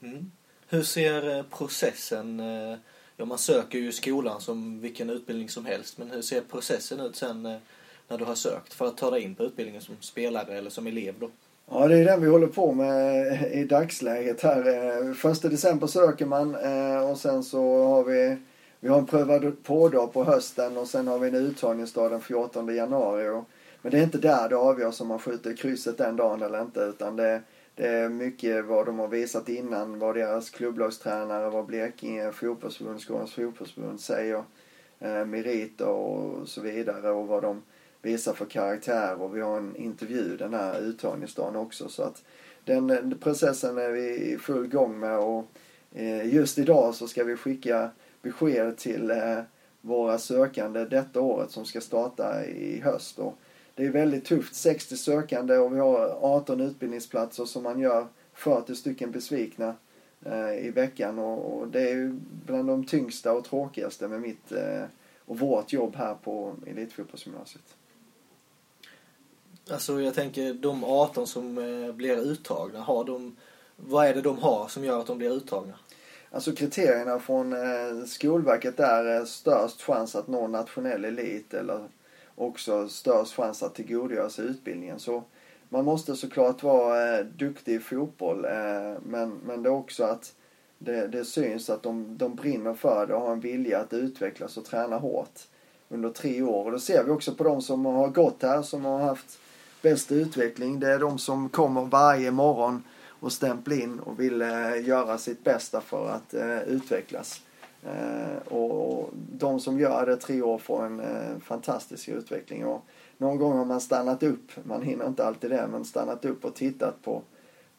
Mm. 0.00 0.30
Hur 0.68 0.82
ser 0.82 1.36
eh, 1.36 1.42
processen, 1.42 2.40
eh, 2.40 2.78
ja 3.16 3.24
man 3.24 3.38
söker 3.38 3.78
ju 3.78 3.92
skolan 3.92 4.40
som 4.40 4.80
vilken 4.80 5.10
utbildning 5.10 5.48
som 5.48 5.66
helst, 5.66 5.98
men 5.98 6.10
hur 6.10 6.22
ser 6.22 6.40
processen 6.40 7.00
ut 7.00 7.16
sen 7.16 7.42
när 8.08 8.18
du 8.18 8.24
har 8.24 8.34
sökt 8.34 8.74
för 8.74 8.86
att 8.86 8.96
ta 8.96 9.10
dig 9.10 9.22
in 9.22 9.34
på 9.34 9.44
utbildningen 9.44 9.82
som 9.82 9.96
spelare 10.00 10.58
eller 10.58 10.70
som 10.70 10.86
elev 10.86 11.14
då? 11.18 11.30
Ja, 11.70 11.88
det 11.88 11.98
är 11.98 12.04
den 12.04 12.20
vi 12.20 12.28
håller 12.28 12.46
på 12.46 12.72
med 12.72 13.42
i 13.52 13.64
dagsläget 13.64 14.42
här. 14.42 14.66
Eh, 15.06 15.12
första 15.12 15.48
december 15.48 15.86
söker 15.86 16.26
man 16.26 16.54
eh, 16.54 17.10
och 17.10 17.18
sen 17.18 17.42
så 17.42 17.84
har 17.84 18.04
vi 18.04 18.36
vi 18.80 18.88
har 18.88 18.98
en 18.98 19.06
prövad 19.06 19.62
på-dag 19.62 20.12
på 20.12 20.24
hösten 20.24 20.76
och 20.76 20.88
sen 20.88 21.08
har 21.08 21.18
vi 21.18 21.28
en 21.28 21.34
uttagningsdag 21.34 22.10
den 22.10 22.20
14 22.20 22.74
januari. 22.74 23.42
Men 23.82 23.92
det 23.92 23.98
är 23.98 24.02
inte 24.02 24.18
där 24.18 24.48
det 24.48 24.56
avgörs 24.56 25.00
om 25.00 25.08
man 25.08 25.18
skjuter 25.18 25.56
krysset 25.56 25.98
den 25.98 26.16
dagen 26.16 26.42
eller 26.42 26.62
inte 26.62 26.80
utan 26.80 27.16
det, 27.16 27.42
det 27.74 27.88
är 27.88 28.08
mycket 28.08 28.64
vad 28.64 28.86
de 28.86 28.98
har 28.98 29.08
visat 29.08 29.48
innan, 29.48 29.98
vad 29.98 30.14
deras 30.16 30.50
klubblagstränare, 30.50 31.50
vad 31.50 31.66
Blekinge 31.66 32.32
fotbollsförbund, 32.32 33.00
Skånes 33.00 33.34
fotbollsförbund 33.34 34.00
säger, 34.00 34.42
eh, 35.00 35.24
meriter 35.24 35.88
och 35.88 36.48
så 36.48 36.60
vidare 36.60 37.10
och 37.10 37.26
vad 37.26 37.42
de 37.42 37.62
visar 38.02 38.32
för 38.32 38.44
karaktär 38.44 39.22
och 39.22 39.36
vi 39.36 39.40
har 39.40 39.56
en 39.56 39.76
intervju 39.76 40.36
den 40.36 40.54
här 40.54 40.80
uttagningsdagen 40.80 41.56
också 41.56 41.88
så 41.88 42.02
att 42.02 42.22
den 42.64 43.18
processen 43.20 43.78
är 43.78 43.90
vi 43.90 44.32
i 44.32 44.38
full 44.38 44.66
gång 44.66 44.98
med 45.00 45.18
och 45.18 45.44
eh, 45.94 46.34
just 46.34 46.58
idag 46.58 46.94
så 46.94 47.08
ska 47.08 47.24
vi 47.24 47.36
skicka 47.36 47.90
besked 48.22 48.76
till 48.76 49.10
eh, 49.10 49.40
våra 49.80 50.18
sökande 50.18 50.84
detta 50.84 51.20
året 51.20 51.50
som 51.50 51.64
ska 51.64 51.80
starta 51.80 52.44
i 52.44 52.80
höst. 52.80 53.18
Och 53.18 53.38
det 53.74 53.86
är 53.86 53.90
väldigt 53.90 54.24
tufft. 54.24 54.54
60 54.54 54.96
sökande 54.96 55.56
och 55.56 55.74
vi 55.74 55.78
har 55.78 56.18
18 56.20 56.60
utbildningsplatser 56.60 57.44
som 57.44 57.62
man 57.62 57.80
gör 57.80 58.06
40 58.32 58.74
stycken 58.74 59.10
besvikna 59.10 59.74
eh, 60.24 60.66
i 60.66 60.70
veckan. 60.70 61.18
Och, 61.18 61.68
det 61.68 61.90
är 61.90 61.94
ju 61.94 62.18
bland 62.46 62.68
de 62.68 62.84
tyngsta 62.84 63.32
och 63.32 63.44
tråkigaste 63.44 64.08
med 64.08 64.20
mitt 64.20 64.52
och 65.24 65.38
vårt 65.38 65.72
jobb 65.72 65.96
här 65.96 66.14
på 66.14 66.54
Elitfotbollsgymnasiet. 66.66 67.77
Alltså 69.70 70.00
jag 70.00 70.14
tänker 70.14 70.54
de 70.54 70.84
18 70.84 71.26
som 71.26 71.58
eh, 71.58 71.92
blir 71.94 72.16
uttagna, 72.16 72.80
har 72.80 73.04
de, 73.04 73.36
vad 73.76 74.06
är 74.06 74.14
det 74.14 74.20
de 74.20 74.38
har 74.38 74.68
som 74.68 74.84
gör 74.84 75.00
att 75.00 75.06
de 75.06 75.18
blir 75.18 75.30
uttagna? 75.30 75.74
Alltså 76.30 76.52
kriterierna 76.52 77.18
från 77.18 77.52
eh, 77.52 78.04
Skolverket 78.06 78.80
Skolverket 78.80 78.80
är 78.80 79.24
störst 79.24 79.82
chans 79.82 80.16
att 80.16 80.28
nå 80.28 80.46
nationell 80.46 81.04
elit 81.04 81.54
eller 81.54 81.88
också 82.34 82.88
störst 82.88 83.34
chans 83.34 83.62
att 83.62 83.74
tillgodogöra 83.74 84.30
sig 84.30 84.44
utbildningen. 84.44 84.98
Så 84.98 85.22
man 85.68 85.84
måste 85.84 86.16
såklart 86.16 86.62
vara 86.62 87.18
eh, 87.18 87.24
duktig 87.24 87.74
i 87.74 87.80
fotboll 87.80 88.46
men, 89.02 89.40
men 89.44 89.62
det 89.62 89.68
är 89.68 89.72
också 89.72 90.04
att 90.04 90.32
det, 90.78 91.06
det 91.06 91.24
syns 91.24 91.70
att 91.70 91.82
de, 91.82 92.18
de 92.18 92.34
brinner 92.34 92.74
för 92.74 93.06
det 93.06 93.14
och 93.14 93.20
har 93.20 93.32
en 93.32 93.40
vilja 93.40 93.80
att 93.80 93.92
utvecklas 93.92 94.56
och 94.56 94.64
träna 94.64 94.98
hårt 94.98 95.40
under 95.88 96.10
tre 96.10 96.42
år. 96.42 96.64
Och 96.64 96.72
det 96.72 96.80
ser 96.80 97.04
vi 97.04 97.10
också 97.10 97.34
på 97.34 97.44
de 97.44 97.62
som 97.62 97.86
har 97.86 98.08
gått 98.08 98.42
här, 98.42 98.62
som 98.62 98.84
har 98.84 98.98
haft 98.98 99.38
bäst 99.82 100.12
utveckling. 100.12 100.80
Det 100.80 100.92
är 100.92 100.98
de 100.98 101.18
som 101.18 101.48
kommer 101.48 101.84
varje 101.84 102.30
morgon 102.30 102.82
och 103.20 103.32
stämpla 103.32 103.74
in 103.74 104.00
och 104.00 104.20
vill 104.20 104.42
eh, 104.42 104.86
göra 104.86 105.18
sitt 105.18 105.44
bästa 105.44 105.80
för 105.80 106.08
att 106.08 106.34
eh, 106.34 106.62
utvecklas. 106.62 107.42
Eh, 107.82 108.52
och 108.52 109.10
de 109.32 109.60
som 109.60 109.78
gör 109.80 110.06
det 110.06 110.16
tre 110.16 110.42
år 110.42 110.58
får 110.58 110.86
en 110.86 111.00
eh, 111.00 111.38
fantastisk 111.44 112.08
utveckling. 112.08 112.66
Och 112.66 112.84
någon 113.18 113.38
gång 113.38 113.58
har 113.58 113.64
man 113.64 113.80
stannat 113.80 114.22
upp, 114.22 114.50
man 114.64 114.82
hinner 114.82 115.06
inte 115.06 115.24
alltid 115.24 115.50
det, 115.50 115.68
men 115.72 115.84
stannat 115.84 116.24
upp 116.24 116.44
och 116.44 116.54
tittat 116.54 117.02
på, 117.02 117.22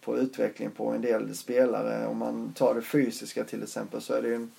på 0.02 0.18
utvecklingen 0.18 0.72
på 0.72 0.90
en 0.90 1.02
del 1.02 1.36
spelare. 1.36 2.08
Om 2.08 2.18
man 2.18 2.54
tar 2.54 2.76
det 2.76 2.82
fysiska 2.82 3.44
till 3.44 3.64
exempel 3.64 4.02
så 4.02 4.14
är 4.14 4.22
det 4.22 4.36
en 4.36 4.52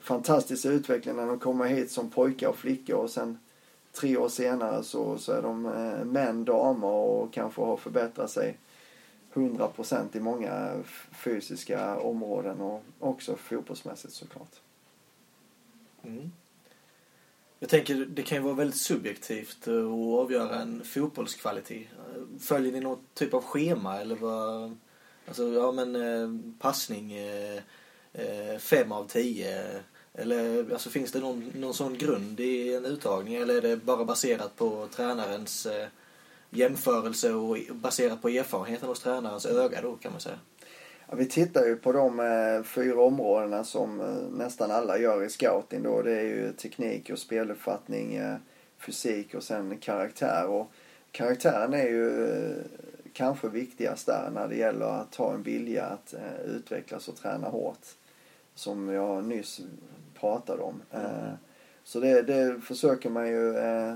fantastisk 0.00 0.66
utveckling 0.66 1.16
när 1.16 1.26
de 1.26 1.38
kommer 1.38 1.64
hit 1.64 1.90
som 1.90 2.10
pojkar 2.10 2.48
och 2.48 2.56
flickor 2.56 2.96
och 2.96 3.10
sen 3.10 3.38
tre 3.96 4.16
år 4.16 4.28
senare 4.28 4.82
så, 4.82 5.18
så 5.18 5.32
är 5.32 5.42
de 5.42 5.66
eh, 5.66 6.04
män, 6.04 6.44
damer 6.44 6.88
och 6.88 7.32
kanske 7.32 7.60
har 7.62 7.76
förbättrat 7.76 8.30
sig 8.30 8.58
100% 9.32 10.16
i 10.16 10.20
många 10.20 10.82
fysiska 11.12 11.98
områden 11.98 12.60
och 12.60 12.82
också 12.98 13.36
fotbollsmässigt 13.36 14.14
såklart. 14.14 14.52
Mm. 16.02 16.32
Jag 17.58 17.68
tänker, 17.68 17.94
det 17.94 18.22
kan 18.22 18.38
ju 18.38 18.44
vara 18.44 18.54
väldigt 18.54 18.80
subjektivt 18.80 19.68
eh, 19.68 19.86
att 19.86 20.20
avgöra 20.20 20.60
en 20.60 20.84
fotbollskvalitet. 20.84 21.86
Följer 22.40 22.72
ni 22.72 22.80
något 22.80 23.14
typ 23.14 23.34
av 23.34 23.42
schema 23.42 24.00
eller 24.00 24.16
vad? 24.16 24.76
Alltså, 25.26 25.52
ja 25.52 25.72
men 25.72 25.96
eh, 25.96 26.54
passning 26.58 27.12
eh, 27.12 28.58
fem 28.58 28.92
av 28.92 29.08
tio. 29.08 29.80
Eller 30.18 30.72
alltså, 30.72 30.90
finns 30.90 31.12
det 31.12 31.20
någon, 31.20 31.52
någon 31.54 31.74
sån 31.74 31.98
grund 31.98 32.40
i 32.40 32.74
en 32.74 32.84
uttagning 32.84 33.34
eller 33.34 33.54
är 33.54 33.62
det 33.62 33.76
bara 33.76 34.04
baserat 34.04 34.56
på 34.56 34.88
tränarens 34.96 35.66
eh, 35.66 35.88
jämförelse 36.50 37.32
och 37.32 37.56
baserat 37.72 38.22
på 38.22 38.28
erfarenheten 38.28 38.88
hos 38.88 39.00
tränarens 39.00 39.46
öga 39.46 39.82
då 39.82 39.96
kan 39.96 40.12
man 40.12 40.20
säga. 40.20 40.38
Ja, 41.08 41.14
vi 41.16 41.26
tittar 41.26 41.66
ju 41.66 41.76
på 41.76 41.92
de 41.92 42.20
eh, 42.20 42.62
fyra 42.62 43.02
områdena 43.02 43.64
som 43.64 44.00
eh, 44.00 44.38
nästan 44.38 44.70
alla 44.70 44.98
gör 44.98 45.24
i 45.24 45.28
scouting 45.28 45.82
då. 45.82 46.02
Det 46.02 46.12
är 46.12 46.24
ju 46.24 46.52
teknik 46.52 47.10
och 47.10 47.18
speluppfattning, 47.18 48.14
eh, 48.14 48.36
fysik 48.78 49.34
och 49.34 49.42
sen 49.42 49.78
karaktär. 49.78 50.46
Och 50.46 50.70
karaktären 51.10 51.74
är 51.74 51.88
ju 51.88 52.28
eh, 52.28 52.56
kanske 53.12 53.48
viktigast 53.48 54.06
där 54.06 54.30
när 54.34 54.48
det 54.48 54.56
gäller 54.56 54.86
att 54.86 55.14
ha 55.14 55.34
en 55.34 55.42
vilja 55.42 55.84
att 55.84 56.14
eh, 56.14 56.50
utvecklas 56.56 57.08
och 57.08 57.16
träna 57.16 57.48
hårt. 57.48 57.86
Som 58.54 58.88
jag 58.88 59.24
nyss 59.24 59.60
pratade 60.20 60.62
om. 60.62 60.82
Mm. 60.90 61.32
Så 61.84 62.00
det, 62.00 62.22
det 62.22 62.60
försöker 62.60 63.10
man 63.10 63.28
ju 63.28 63.56
eh, 63.56 63.94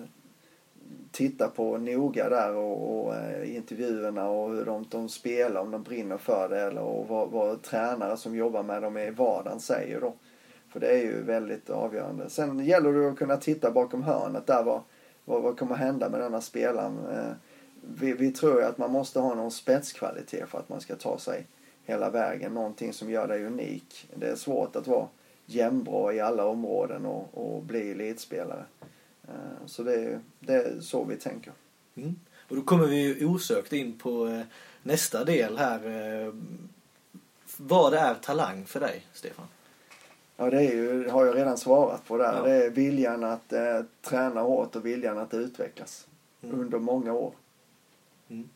titta 1.10 1.48
på 1.48 1.78
noga 1.78 2.28
där 2.28 2.54
och, 2.54 3.04
och 3.04 3.14
eh, 3.14 3.56
intervjuerna 3.56 4.28
och 4.28 4.50
hur 4.50 4.64
de, 4.64 4.86
de 4.90 5.08
spelar, 5.08 5.60
om 5.60 5.70
de 5.70 5.82
brinner 5.82 6.16
för 6.16 6.48
det 6.48 6.60
eller 6.60 6.82
och 6.82 7.08
vad, 7.08 7.30
vad 7.30 7.62
tränare 7.62 8.16
som 8.16 8.36
jobbar 8.36 8.62
med 8.62 8.82
dem 8.82 8.98
i 8.98 9.10
vardagen 9.10 9.60
säger 9.60 10.00
då. 10.00 10.14
För 10.68 10.80
det 10.80 10.88
är 10.88 11.02
ju 11.02 11.22
väldigt 11.22 11.70
avgörande. 11.70 12.30
Sen 12.30 12.64
gäller 12.64 12.92
det 12.92 13.08
att 13.08 13.18
kunna 13.18 13.36
titta 13.36 13.70
bakom 13.70 14.02
hörnet 14.02 14.46
där 14.46 14.62
vad, 14.62 14.80
vad, 15.24 15.42
vad 15.42 15.58
kommer 15.58 15.74
hända 15.74 16.08
med 16.08 16.20
denna 16.20 16.40
spelaren. 16.40 16.98
Vi, 17.80 18.12
vi 18.12 18.30
tror 18.30 18.60
ju 18.60 18.66
att 18.66 18.78
man 18.78 18.90
måste 18.90 19.20
ha 19.20 19.34
någon 19.34 19.50
spetskvalitet 19.50 20.48
för 20.48 20.58
att 20.58 20.68
man 20.68 20.80
ska 20.80 20.96
ta 20.96 21.18
sig 21.18 21.46
hela 21.84 22.10
vägen. 22.10 22.54
Någonting 22.54 22.92
som 22.92 23.10
gör 23.10 23.28
dig 23.28 23.44
unik. 23.44 24.08
Det 24.14 24.26
är 24.26 24.36
svårt 24.36 24.76
att 24.76 24.86
vara 24.86 25.06
jämnbra 25.50 26.14
i 26.14 26.20
alla 26.20 26.46
områden 26.46 27.06
och, 27.06 27.28
och 27.32 27.62
bli 27.62 27.90
elitspelare. 27.90 28.64
Eh, 29.28 29.66
så 29.66 29.82
det 29.82 29.94
är, 29.94 30.20
det 30.40 30.54
är 30.54 30.80
så 30.80 31.04
vi 31.04 31.16
tänker. 31.16 31.52
Mm. 31.94 32.16
Och 32.48 32.56
då 32.56 32.62
kommer 32.62 32.86
vi 32.86 32.96
ju 32.96 33.26
osökt 33.26 33.72
in 33.72 33.98
på 33.98 34.26
eh, 34.26 34.42
nästa 34.82 35.24
del 35.24 35.58
här. 35.58 35.78
Eh, 36.26 36.34
vad 37.56 37.94
är 37.94 38.14
talang 38.14 38.64
för 38.64 38.80
dig, 38.80 39.06
Stefan? 39.12 39.46
Ja, 40.36 40.50
det 40.50 40.56
är 40.56 40.72
ju, 40.74 41.08
har 41.08 41.26
jag 41.26 41.36
redan 41.36 41.58
svarat 41.58 42.06
på 42.06 42.16
där. 42.16 42.36
Ja. 42.36 42.42
Det 42.42 42.64
är 42.64 42.70
viljan 42.70 43.24
att 43.24 43.52
eh, 43.52 43.80
träna 44.02 44.40
hårt 44.40 44.76
och 44.76 44.86
viljan 44.86 45.18
att 45.18 45.34
utvecklas 45.34 46.06
mm. 46.42 46.60
under 46.60 46.78
många 46.78 47.12
år. 47.12 47.32
Mm. 48.28 48.48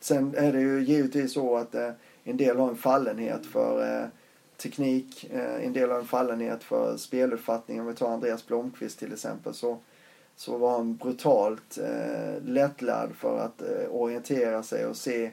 Sen 0.00 0.34
är 0.34 0.52
det 0.52 0.60
ju 0.60 0.84
givetvis 0.84 1.32
så 1.32 1.56
att 1.56 1.74
eh, 1.74 1.90
en 2.24 2.36
del 2.36 2.56
har 2.56 2.68
en 2.68 2.76
fallenhet 2.76 3.46
för 3.46 4.02
eh, 4.02 4.08
teknik, 4.62 5.30
eh, 5.32 5.64
en 5.64 5.72
del 5.72 5.90
av 5.90 5.98
en 5.98 6.06
fallenhet 6.06 6.62
för 6.62 6.96
speluppfattning. 6.96 7.80
Om 7.80 7.86
vi 7.86 7.94
tar 7.94 8.08
Andreas 8.08 8.46
Blomqvist 8.46 8.98
till 8.98 9.12
exempel 9.12 9.54
så 9.54 9.78
så 10.40 10.58
var 10.58 10.70
han 10.70 10.96
brutalt 10.96 11.78
eh, 11.78 12.42
lättlärd 12.42 13.14
för 13.14 13.38
att 13.38 13.62
eh, 13.62 13.90
orientera 13.90 14.62
sig 14.62 14.86
och 14.86 14.96
se 14.96 15.30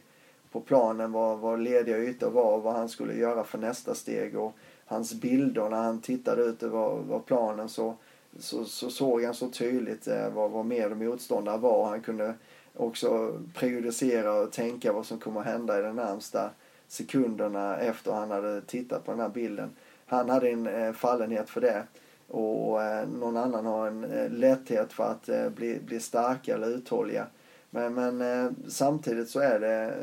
på 0.51 0.61
planen 0.61 1.11
vad, 1.11 1.39
vad 1.39 1.59
lediga 1.59 1.97
ytor 1.97 2.29
var 2.29 2.53
och 2.53 2.63
vad 2.63 2.73
han 2.73 2.89
skulle 2.89 3.13
göra 3.13 3.43
för 3.43 3.57
nästa 3.57 3.95
steg. 3.95 4.37
Och 4.37 4.53
hans 4.85 5.13
bilder 5.13 5.69
när 5.69 5.77
han 5.77 6.01
tittade 6.01 6.43
ut 6.43 6.63
över 6.63 7.19
planen 7.19 7.69
så, 7.69 7.95
så, 8.39 8.65
så, 8.65 8.89
såg 8.89 9.23
han 9.23 9.33
så 9.33 9.49
tydligt 9.49 10.07
eh, 10.07 10.29
vad, 10.29 10.51
vad 10.51 10.65
med 10.65 10.91
och 10.91 10.97
motståndare 10.97 11.57
var. 11.57 11.89
Han 11.89 12.01
kunde 12.01 12.33
också 12.73 13.39
prejudicera 13.53 14.33
och 14.33 14.51
tänka 14.51 14.93
vad 14.93 15.05
som 15.05 15.19
kommer 15.19 15.39
att 15.39 15.45
hända 15.47 15.79
i 15.79 15.81
det 15.81 15.93
närmsta 15.93 16.49
sekunderna 16.87 17.77
efter 17.77 18.11
han 18.11 18.31
hade 18.31 18.61
tittat 18.61 19.05
på 19.05 19.11
den 19.11 19.19
här 19.19 19.29
bilden. 19.29 19.69
Han 20.05 20.29
hade 20.29 20.49
en 20.49 20.67
eh, 20.67 20.93
fallenhet 20.93 21.49
för 21.49 21.61
det 21.61 21.83
och 22.27 22.83
eh, 22.83 23.07
någon 23.07 23.37
annan 23.37 23.65
har 23.65 23.87
en 23.87 24.03
eh, 24.03 24.31
lätthet 24.31 24.93
för 24.93 25.03
att 25.03 25.55
bli, 25.55 25.79
bli 25.79 25.99
starka 25.99 26.53
eller 26.53 26.67
uthålliga. 26.67 27.27
Men, 27.69 27.93
men 27.93 28.55
samtidigt 28.67 29.29
så 29.29 29.39
är 29.39 29.59
det 29.59 29.93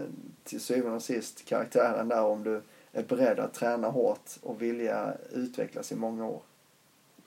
till 0.44 0.61
syvende 0.61 0.97
och 0.97 1.03
sist 1.03 1.44
karaktären 1.44 2.09
där 2.09 2.23
om 2.23 2.42
du 2.44 2.62
är 2.92 3.03
beredd 3.03 3.38
att 3.38 3.55
träna 3.55 3.88
hårt 3.88 4.31
och 4.42 4.62
vilja 4.62 5.14
utvecklas 5.33 5.92
i 5.92 5.97
många 5.97 6.27
år. 6.27 6.42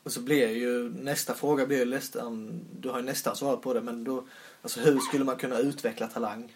Och 0.03 0.11
så 0.11 0.21
blir 0.21 0.47
ju 0.47 0.89
nästa 0.89 1.33
fråga 1.33 1.65
blir 1.65 1.79
ju 1.79 1.85
nästan, 1.85 2.61
du 2.79 2.89
har 2.89 2.99
ju 2.99 3.05
nästan 3.05 3.35
svarat 3.35 3.61
på 3.61 3.73
det, 3.73 3.81
men 3.81 4.03
då, 4.03 4.27
alltså 4.61 4.79
hur 4.79 4.99
skulle 4.99 5.25
man 5.25 5.35
kunna 5.35 5.59
utveckla 5.59 6.07
talang? 6.07 6.53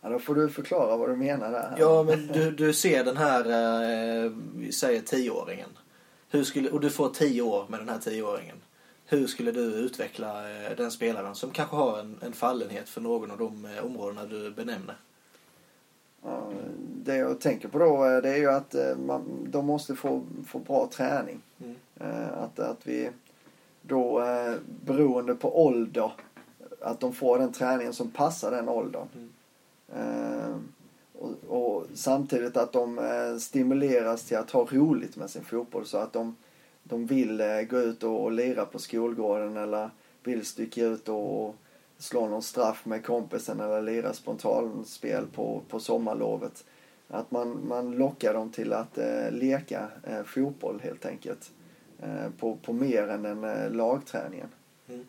Ja, 0.00 0.08
då 0.08 0.18
får 0.18 0.34
du 0.34 0.48
förklara 0.48 0.96
vad 0.96 1.08
du 1.08 1.16
menar 1.16 1.50
där. 1.52 1.74
Ja, 1.78 2.02
men 2.02 2.26
du, 2.26 2.50
du 2.50 2.72
ser 2.72 3.04
den 3.04 3.16
här, 3.16 3.40
eh, 3.40 4.32
vi 4.56 4.72
säger 4.72 5.00
tioåringen. 5.00 5.70
Hur 6.30 6.44
skulle, 6.44 6.70
och 6.70 6.80
du 6.80 6.90
får 6.90 7.08
tio 7.08 7.42
år 7.42 7.66
med 7.68 7.80
den 7.80 7.88
här 7.88 7.98
tioåringen. 7.98 8.56
Hur 9.10 9.26
skulle 9.26 9.52
du 9.52 9.60
utveckla 9.60 10.50
eh, 10.50 10.76
den 10.76 10.90
spelaren 10.90 11.34
som 11.34 11.50
kanske 11.50 11.76
har 11.76 11.98
en, 11.98 12.18
en 12.22 12.32
fallenhet 12.32 12.88
för 12.88 13.00
någon 13.00 13.30
av 13.30 13.38
de 13.38 13.64
eh, 13.64 13.84
områdena 13.84 14.24
du 14.24 14.50
benämner? 14.50 14.96
Ja, 16.22 16.52
det 16.78 17.16
jag 17.16 17.40
tänker 17.40 17.68
på 17.68 17.78
då 17.78 18.04
eh, 18.04 18.22
det 18.22 18.28
är 18.28 18.36
ju 18.36 18.50
att 18.50 18.74
man, 19.06 19.46
de 19.50 19.66
måste 19.66 19.94
få, 19.94 20.24
få 20.46 20.58
bra 20.58 20.88
träning. 20.92 21.42
Mm. 21.60 21.76
Att, 22.34 22.58
att 22.58 22.86
vi 22.86 23.10
då 23.82 24.24
beroende 24.84 25.34
på 25.34 25.66
ålder 25.66 26.12
att 26.80 27.00
de 27.00 27.12
får 27.12 27.38
den 27.38 27.52
träningen 27.52 27.92
som 27.92 28.10
passar 28.10 28.50
den 28.50 28.68
åldern. 28.68 29.08
Mm. 29.14 29.32
Eh, 29.94 30.56
och, 31.12 31.34
och, 31.48 31.86
samtidigt 31.94 32.56
att 32.56 32.72
de 32.72 32.98
eh, 32.98 33.36
stimuleras 33.38 34.24
till 34.24 34.36
att 34.36 34.50
ha 34.50 34.66
roligt 34.70 35.16
med 35.16 35.30
sin 35.30 35.44
fotboll 35.44 35.86
så 35.86 35.98
att 35.98 36.12
de, 36.12 36.36
de 36.82 37.06
vill 37.06 37.40
eh, 37.40 37.60
gå 37.60 37.78
ut 37.78 38.02
och, 38.02 38.22
och 38.24 38.32
lira 38.32 38.64
på 38.64 38.78
skolgården 38.78 39.56
eller 39.56 39.90
vill 40.24 40.46
sticka 40.46 40.84
ut 40.84 41.08
och, 41.08 41.48
och 41.48 41.54
slå 41.98 42.28
någon 42.28 42.42
straff 42.42 42.86
med 42.86 43.04
kompisen 43.04 43.60
eller 43.60 43.82
lira 43.82 44.12
spontanspel 44.12 45.26
på, 45.26 45.62
på 45.68 45.80
sommarlovet. 45.80 46.64
Att 47.08 47.30
man, 47.30 47.68
man 47.68 47.90
lockar 47.90 48.34
dem 48.34 48.50
till 48.50 48.72
att 48.72 48.98
eh, 48.98 49.30
leka 49.30 49.88
eh, 50.04 50.22
fotboll 50.22 50.80
helt 50.82 51.06
enkelt. 51.06 51.50
Eh, 52.02 52.30
på, 52.38 52.56
på 52.56 52.72
mer 52.72 53.08
än 53.08 53.22
den 53.22 53.44
eh, 53.44 53.70
lagträningen. 53.70 54.48
Mm. 54.88 55.04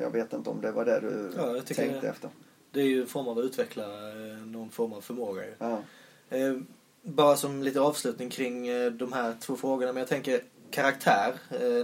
Jag 0.00 0.10
vet 0.10 0.32
inte 0.32 0.50
om 0.50 0.60
det 0.60 0.72
var 0.72 0.84
det 0.84 1.00
du 1.00 1.32
Ja, 1.36 1.56
jag 1.56 1.66
tänkte 1.66 2.00
det. 2.00 2.08
efter. 2.08 2.30
Det 2.78 2.82
är 2.82 2.86
ju 2.86 3.00
en 3.00 3.06
form 3.06 3.28
av 3.28 3.38
att 3.38 3.44
utveckla 3.44 3.82
eh, 3.82 4.46
någon 4.46 4.70
form 4.70 4.92
av 4.92 5.00
förmåga 5.00 5.44
ju. 5.44 5.54
Ja. 5.58 5.82
Eh, 6.30 6.56
bara 7.02 7.36
som 7.36 7.62
lite 7.62 7.80
avslutning 7.80 8.30
kring 8.30 8.68
eh, 8.68 8.92
de 8.92 9.12
här 9.12 9.34
två 9.40 9.56
frågorna. 9.56 9.92
Men 9.92 10.00
jag 10.00 10.08
tänker 10.08 10.40
karaktär 10.70 11.34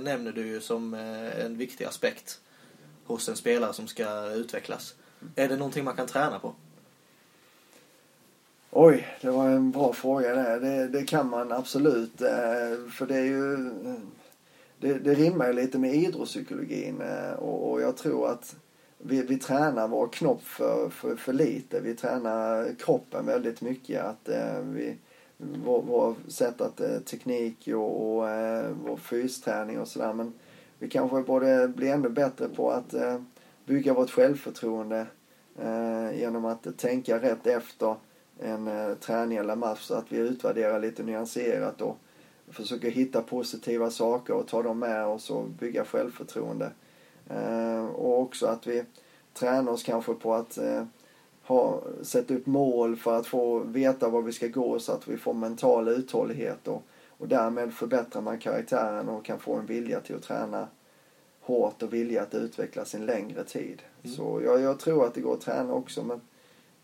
nämner 0.01 0.33
du 0.33 0.47
ju 0.47 0.61
som 0.61 0.95
en 0.95 1.57
viktig 1.57 1.85
aspekt 1.85 2.41
hos 3.05 3.29
en 3.29 3.37
spelare 3.37 3.73
som 3.73 3.87
ska 3.87 4.31
utvecklas. 4.31 4.95
Är 5.37 5.49
det 5.49 5.57
någonting 5.57 5.85
man 5.85 5.97
kan 5.97 6.07
träna 6.07 6.39
på? 6.39 6.55
Oj, 8.71 9.07
det 9.21 9.31
var 9.31 9.49
en 9.49 9.71
bra 9.71 9.93
fråga 9.93 10.35
där. 10.35 10.61
Det, 10.61 10.89
det 10.89 11.05
kan 11.05 11.29
man 11.29 11.53
absolut. 11.53 12.19
För 12.93 13.07
det 13.07 13.17
är 13.17 13.25
ju... 13.25 13.57
Det, 14.79 14.95
det 14.95 15.15
rimmar 15.15 15.47
ju 15.47 15.53
lite 15.53 15.79
med 15.79 15.95
idrottspsykologin 15.95 17.03
och, 17.39 17.71
och 17.71 17.81
jag 17.81 17.97
tror 17.97 18.31
att 18.31 18.57
vi, 19.07 19.23
vi 19.23 19.37
tränar 19.37 19.89
vår 19.89 20.09
knopp 20.09 20.43
för, 20.43 20.89
för, 20.91 21.17
för 21.17 21.33
lite. 21.33 21.81
Vi 21.81 21.95
tränar 21.95 22.75
kroppen 22.79 23.27
väldigt 23.27 23.61
mycket. 23.61 24.05
Att 24.05 24.29
eh, 24.29 24.61
vi, 24.61 24.97
vår, 25.37 25.83
vår 25.83 26.15
sätt 26.29 26.61
att 26.61 26.81
eh, 26.81 26.99
teknik 26.99 27.69
och, 27.69 28.17
och 28.17 28.29
eh, 28.29 28.71
vår 28.87 28.97
fysträning 28.97 29.81
och 29.81 29.89
sådär. 29.89 30.13
Men 30.13 30.33
vi 30.79 30.89
kanske 30.89 31.23
borde 31.23 31.69
bli 31.69 31.89
ännu 31.89 32.09
bättre 32.09 32.49
på 32.49 32.71
att 32.71 32.95
eh, 32.95 33.21
bygga 33.65 33.95
vårt 33.95 34.11
självförtroende 34.11 35.07
eh, 35.59 36.19
genom 36.19 36.45
att 36.45 36.79
tänka 36.79 37.19
rätt 37.19 37.47
efter 37.47 37.97
en 38.41 38.69
eh, 38.69 38.95
träning 38.95 39.39
eller 39.39 39.57
match 39.57 39.83
så 39.83 39.95
att 39.95 40.13
vi 40.13 40.19
utvärderar 40.19 40.81
lite 40.81 41.03
nyanserat 41.03 41.81
och 41.81 41.99
försöker 42.49 42.91
hitta 42.91 43.23
positiva 43.23 43.91
saker 43.91 44.35
och 44.35 44.49
ta 44.49 44.63
dem 44.63 44.79
med 44.79 45.07
oss 45.07 45.31
och 45.31 45.49
bygga 45.49 45.85
självförtroende. 45.85 46.71
Eh, 47.31 47.87
och 47.87 48.21
också 48.21 48.47
att 48.47 48.67
vi 48.67 48.85
tränar 49.33 49.73
oss 49.73 49.83
kanske 49.83 50.15
på 50.15 50.35
att 50.35 50.59
eh, 50.59 50.85
ha, 51.43 51.83
sätta 52.03 52.35
upp 52.35 52.47
mål 52.47 52.97
för 52.97 53.19
att 53.19 53.27
få 53.27 53.59
veta 53.59 54.09
var 54.09 54.23
vi 54.23 54.33
ska 54.33 54.49
gå 54.49 54.79
så 54.79 54.93
att 54.93 55.09
vi 55.09 55.17
får 55.17 55.35
mental 55.35 55.89
uthållighet 55.89 56.69
och, 56.69 56.83
och 57.09 57.29
därmed 57.29 57.75
förbättrar 57.75 58.23
man 58.23 58.39
karaktären 58.39 59.09
och 59.09 59.25
kan 59.25 59.39
få 59.39 59.55
en 59.55 59.67
vilja 59.67 60.01
till 60.01 60.17
att 60.17 60.23
träna 60.23 60.69
hårt 61.41 61.83
och 61.83 61.93
vilja 61.93 62.23
att 62.23 62.35
utveckla 62.35 62.85
sin 62.85 63.07
längre 63.07 63.45
tid. 63.45 63.83
Mm. 64.03 64.17
Så 64.17 64.41
jag, 64.45 64.61
jag 64.61 64.79
tror 64.79 65.07
att 65.07 65.15
det 65.15 65.21
går 65.21 65.35
att 65.35 65.41
träna 65.41 65.73
också 65.73 66.05
men 66.05 66.21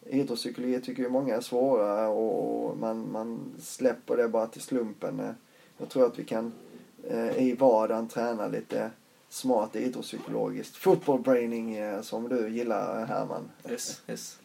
idrottspsykologi 0.07 0.81
tycker 0.81 1.03
ju 1.03 1.09
många 1.09 1.37
är 1.37 1.41
svåra 1.41 2.09
och 2.09 2.79
man, 2.79 3.13
man 3.13 3.41
släpper 3.59 4.17
det 4.17 4.29
bara 4.29 4.47
till 4.47 4.61
slumpen. 4.61 5.23
Jag 5.79 5.89
tror 5.89 6.07
att 6.07 6.19
vi 6.19 6.25
kan 6.25 6.53
eh, 7.11 7.43
i 7.43 7.55
vardagen 7.55 8.09
träna 8.09 8.49
lite 8.49 8.91
smart 9.31 9.77
idrottspsykologiskt. 9.77 10.77
Football 10.77 11.21
braining 11.21 11.77
eh, 11.77 12.03
som 12.03 12.29
du 12.29 12.49
gillar 12.49 13.07
Herman. 13.07 13.51
Yes, 13.69 14.03
yes. 14.09 14.39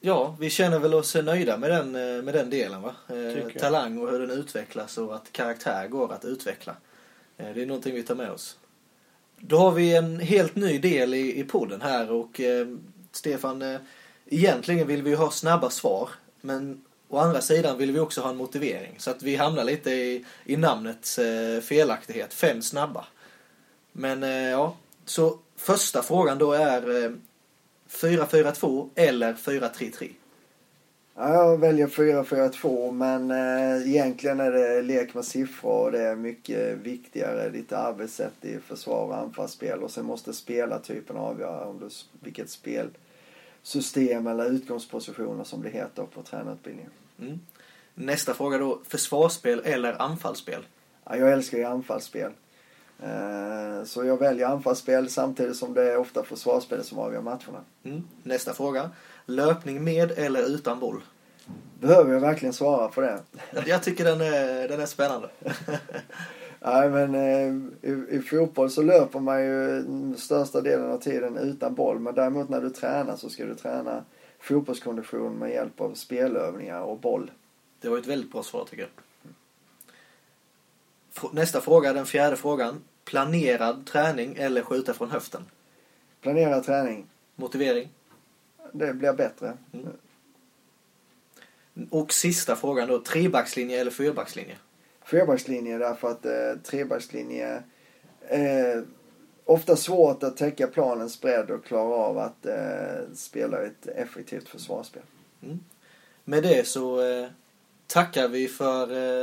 Ja, 0.00 0.36
vi 0.40 0.50
känner 0.50 0.78
väl 0.78 0.94
oss 0.94 1.14
nöjda 1.14 1.56
med 1.56 1.70
den, 1.70 1.94
eh, 1.94 2.22
med 2.22 2.34
den 2.34 2.50
delen 2.50 2.82
va? 2.82 2.94
Eh, 3.08 3.14
Tycker 3.14 3.40
jag. 3.40 3.58
talang 3.58 3.98
och 3.98 4.10
hur 4.10 4.18
den 4.18 4.30
utvecklas 4.30 4.98
och 4.98 5.14
att 5.14 5.32
karaktär 5.32 5.88
går 5.88 6.12
att 6.12 6.24
utveckla. 6.24 6.76
Det 7.36 7.62
är 7.62 7.66
någonting 7.66 7.94
vi 7.94 8.02
tar 8.02 8.14
med 8.14 8.30
oss. 8.30 8.58
Då 9.36 9.56
har 9.58 9.72
vi 9.72 9.96
en 9.96 10.20
helt 10.20 10.56
ny 10.56 10.78
del 10.78 11.14
i, 11.14 11.40
i 11.40 11.44
podden 11.44 11.80
här 11.80 12.10
och 12.10 12.40
eh, 12.40 12.66
Stefan, 13.12 13.62
eh, 13.62 13.80
egentligen 14.26 14.86
vill 14.86 15.02
vi 15.02 15.10
ju 15.10 15.16
ha 15.16 15.30
snabba 15.30 15.70
svar. 15.70 16.08
Men 16.40 16.84
å 17.08 17.18
andra 17.18 17.40
sidan 17.40 17.78
vill 17.78 17.92
vi 17.92 18.00
också 18.00 18.20
ha 18.20 18.30
en 18.30 18.36
motivering. 18.36 18.94
Så 18.98 19.10
att 19.10 19.22
vi 19.22 19.36
hamnar 19.36 19.64
lite 19.64 19.90
i, 19.90 20.24
i 20.44 20.56
namnets 20.56 21.18
eh, 21.18 21.60
felaktighet. 21.60 22.34
Fem 22.34 22.62
snabba. 22.62 23.04
Men 23.92 24.22
eh, 24.22 24.50
ja, 24.50 24.76
så 25.04 25.38
första 25.56 26.02
frågan 26.02 26.38
då 26.38 26.52
är 26.52 27.04
eh, 27.04 27.10
4-4-2 27.88 28.88
eller 28.94 29.32
4-3-3? 29.32 30.10
Ja, 31.14 31.34
jag 31.34 31.58
väljer 31.58 31.86
4-4-2 31.86 32.92
men 32.92 33.30
eh, 33.30 33.88
egentligen 33.88 34.40
är 34.40 34.52
det 34.52 34.82
lek 34.82 35.14
med 35.14 35.24
siffror 35.24 35.84
och 35.84 35.92
det 35.92 36.02
är 36.02 36.16
mycket 36.16 36.78
viktigare 36.78 37.48
ditt 37.48 37.72
arbetssätt 37.72 38.44
i 38.44 38.58
försvar 38.58 39.04
och 39.04 39.16
anfallsspel 39.16 39.82
och 39.82 39.90
sen 39.90 40.04
måste 40.04 40.32
spelartypen 40.32 41.16
avgöra 41.16 41.64
om 41.64 41.78
du, 41.78 41.88
vilket 42.20 42.50
spelsystem 43.68 44.26
eller 44.26 44.44
utgångspositioner 44.44 45.44
som 45.44 45.62
det 45.62 45.70
heter 45.70 46.02
på 46.02 46.22
tränarutbildningen. 46.22 46.90
Mm. 47.20 47.40
Nästa 47.94 48.34
fråga 48.34 48.58
då, 48.58 48.80
försvarsspel 48.88 49.62
eller 49.64 50.02
anfallsspel? 50.02 50.66
Ja, 51.04 51.16
jag 51.16 51.32
älskar 51.32 51.58
ju 51.58 51.64
anfallsspel. 51.64 52.32
Eh, 53.02 53.84
så 53.84 54.04
jag 54.04 54.18
väljer 54.18 54.46
anfallsspel 54.46 55.10
samtidigt 55.10 55.56
som 55.56 55.74
det 55.74 55.92
är 55.92 55.96
ofta 55.96 56.24
försvarsspel 56.24 56.84
som 56.84 56.98
avgör 56.98 57.20
matcherna. 57.20 57.64
Mm. 57.84 58.02
Nästa 58.22 58.54
fråga, 58.54 58.90
löpning 59.26 59.84
med 59.84 60.10
eller 60.10 60.42
utan 60.42 60.80
boll? 60.80 61.00
Behöver 61.80 62.12
jag 62.12 62.20
verkligen 62.20 62.52
svara 62.52 62.88
på 62.88 63.00
det? 63.00 63.20
Jag 63.66 63.82
tycker 63.82 64.04
den 64.04 64.20
är, 64.20 64.68
den 64.68 64.80
är 64.80 64.86
spännande. 64.86 65.28
Nej 66.60 66.90
men 66.90 67.14
eh, 67.14 67.90
i, 67.90 68.16
i 68.16 68.22
fotboll 68.22 68.70
så 68.70 68.82
löper 68.82 69.20
man 69.20 69.44
ju 69.44 69.84
största 70.16 70.60
delen 70.60 70.90
av 70.90 70.98
tiden 70.98 71.36
utan 71.36 71.74
boll. 71.74 71.98
Men 71.98 72.14
däremot 72.14 72.48
när 72.48 72.60
du 72.60 72.70
tränar 72.70 73.16
så 73.16 73.30
ska 73.30 73.44
du 73.44 73.54
träna 73.54 74.04
fotbollskondition 74.38 75.38
med 75.38 75.50
hjälp 75.50 75.80
av 75.80 75.94
spelövningar 75.94 76.80
och 76.80 76.98
boll. 76.98 77.30
Det 77.80 77.88
var 77.88 77.98
ett 77.98 78.06
väldigt 78.06 78.32
bra 78.32 78.42
svar 78.42 78.64
tycker 78.64 78.82
jag. 78.82 78.90
Nästa 81.32 81.60
fråga, 81.60 81.92
den 81.92 82.06
fjärde 82.06 82.36
frågan. 82.36 82.82
Planerad 83.04 83.86
träning 83.86 84.36
eller 84.36 84.62
skjuta 84.62 84.94
från 84.94 85.10
höften? 85.10 85.42
Planera 86.20 86.60
träning. 86.60 87.06
Motivering? 87.36 87.88
Det 88.72 88.94
blir 88.94 89.12
bättre. 89.12 89.52
Och 91.90 92.12
sista 92.12 92.56
frågan 92.56 92.88
då, 92.88 92.98
trebackslinje 92.98 93.80
eller 93.80 93.90
fyrbackslinje? 93.90 94.56
Fyrbackslinje 95.10 95.78
därför 95.78 96.10
att 96.10 96.26
eh, 96.26 96.32
trebackslinje 96.64 97.62
är 98.28 98.84
ofta 99.44 99.76
svårt 99.76 100.22
att 100.22 100.36
täcka 100.36 100.66
planens 100.66 101.20
bredd 101.20 101.50
och 101.50 101.64
klara 101.64 101.94
av 101.94 102.18
att 102.18 102.46
eh, 102.46 103.14
spela 103.14 103.62
ett 103.62 103.86
effektivt 103.86 104.48
försvarsspel. 104.48 105.02
Med 106.24 106.42
det 106.42 106.68
så 106.68 107.10
eh, 107.10 107.26
tackar 107.86 108.28
vi 108.28 108.48
för 108.48 108.82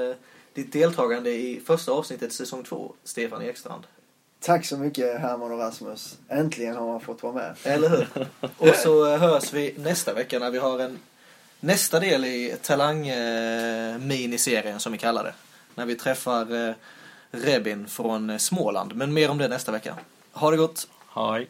eh, 0.09 0.15
ditt 0.53 0.73
deltagande 0.73 1.29
i 1.29 1.61
första 1.65 1.91
avsnittet 1.91 2.33
säsong 2.33 2.63
två, 2.63 2.93
Stefan 3.03 3.41
Ekstrand. 3.41 3.83
Tack 4.39 4.65
så 4.65 4.77
mycket 4.77 5.19
Herman 5.19 5.51
och 5.51 5.59
Rasmus. 5.59 6.17
Äntligen 6.29 6.75
har 6.75 6.87
man 6.87 7.01
fått 7.01 7.23
vara 7.23 7.33
med. 7.33 7.55
Eller 7.63 7.89
hur? 7.89 8.07
Och 8.57 8.75
så 8.75 9.13
eh, 9.13 9.19
hörs 9.19 9.53
vi 9.53 9.75
nästa 9.77 10.13
vecka 10.13 10.39
när 10.39 10.51
vi 10.51 10.57
har 10.57 10.79
en 10.79 10.99
nästa 11.59 11.99
del 11.99 12.25
i 12.25 12.55
Talang-miniserien 12.61 14.79
som 14.79 14.91
vi 14.91 14.97
kallar 14.97 15.23
det. 15.23 15.33
När 15.75 15.85
vi 15.85 15.95
träffar 15.95 16.67
eh, 16.69 16.75
Rebin 17.31 17.87
från 17.87 18.29
eh, 18.29 18.37
Småland. 18.37 18.95
Men 18.95 19.13
mer 19.13 19.29
om 19.29 19.37
det 19.37 19.47
nästa 19.47 19.71
vecka. 19.71 19.95
Ha 20.31 20.51
det 20.51 20.57
gott! 20.57 20.87
Hej. 21.13 21.49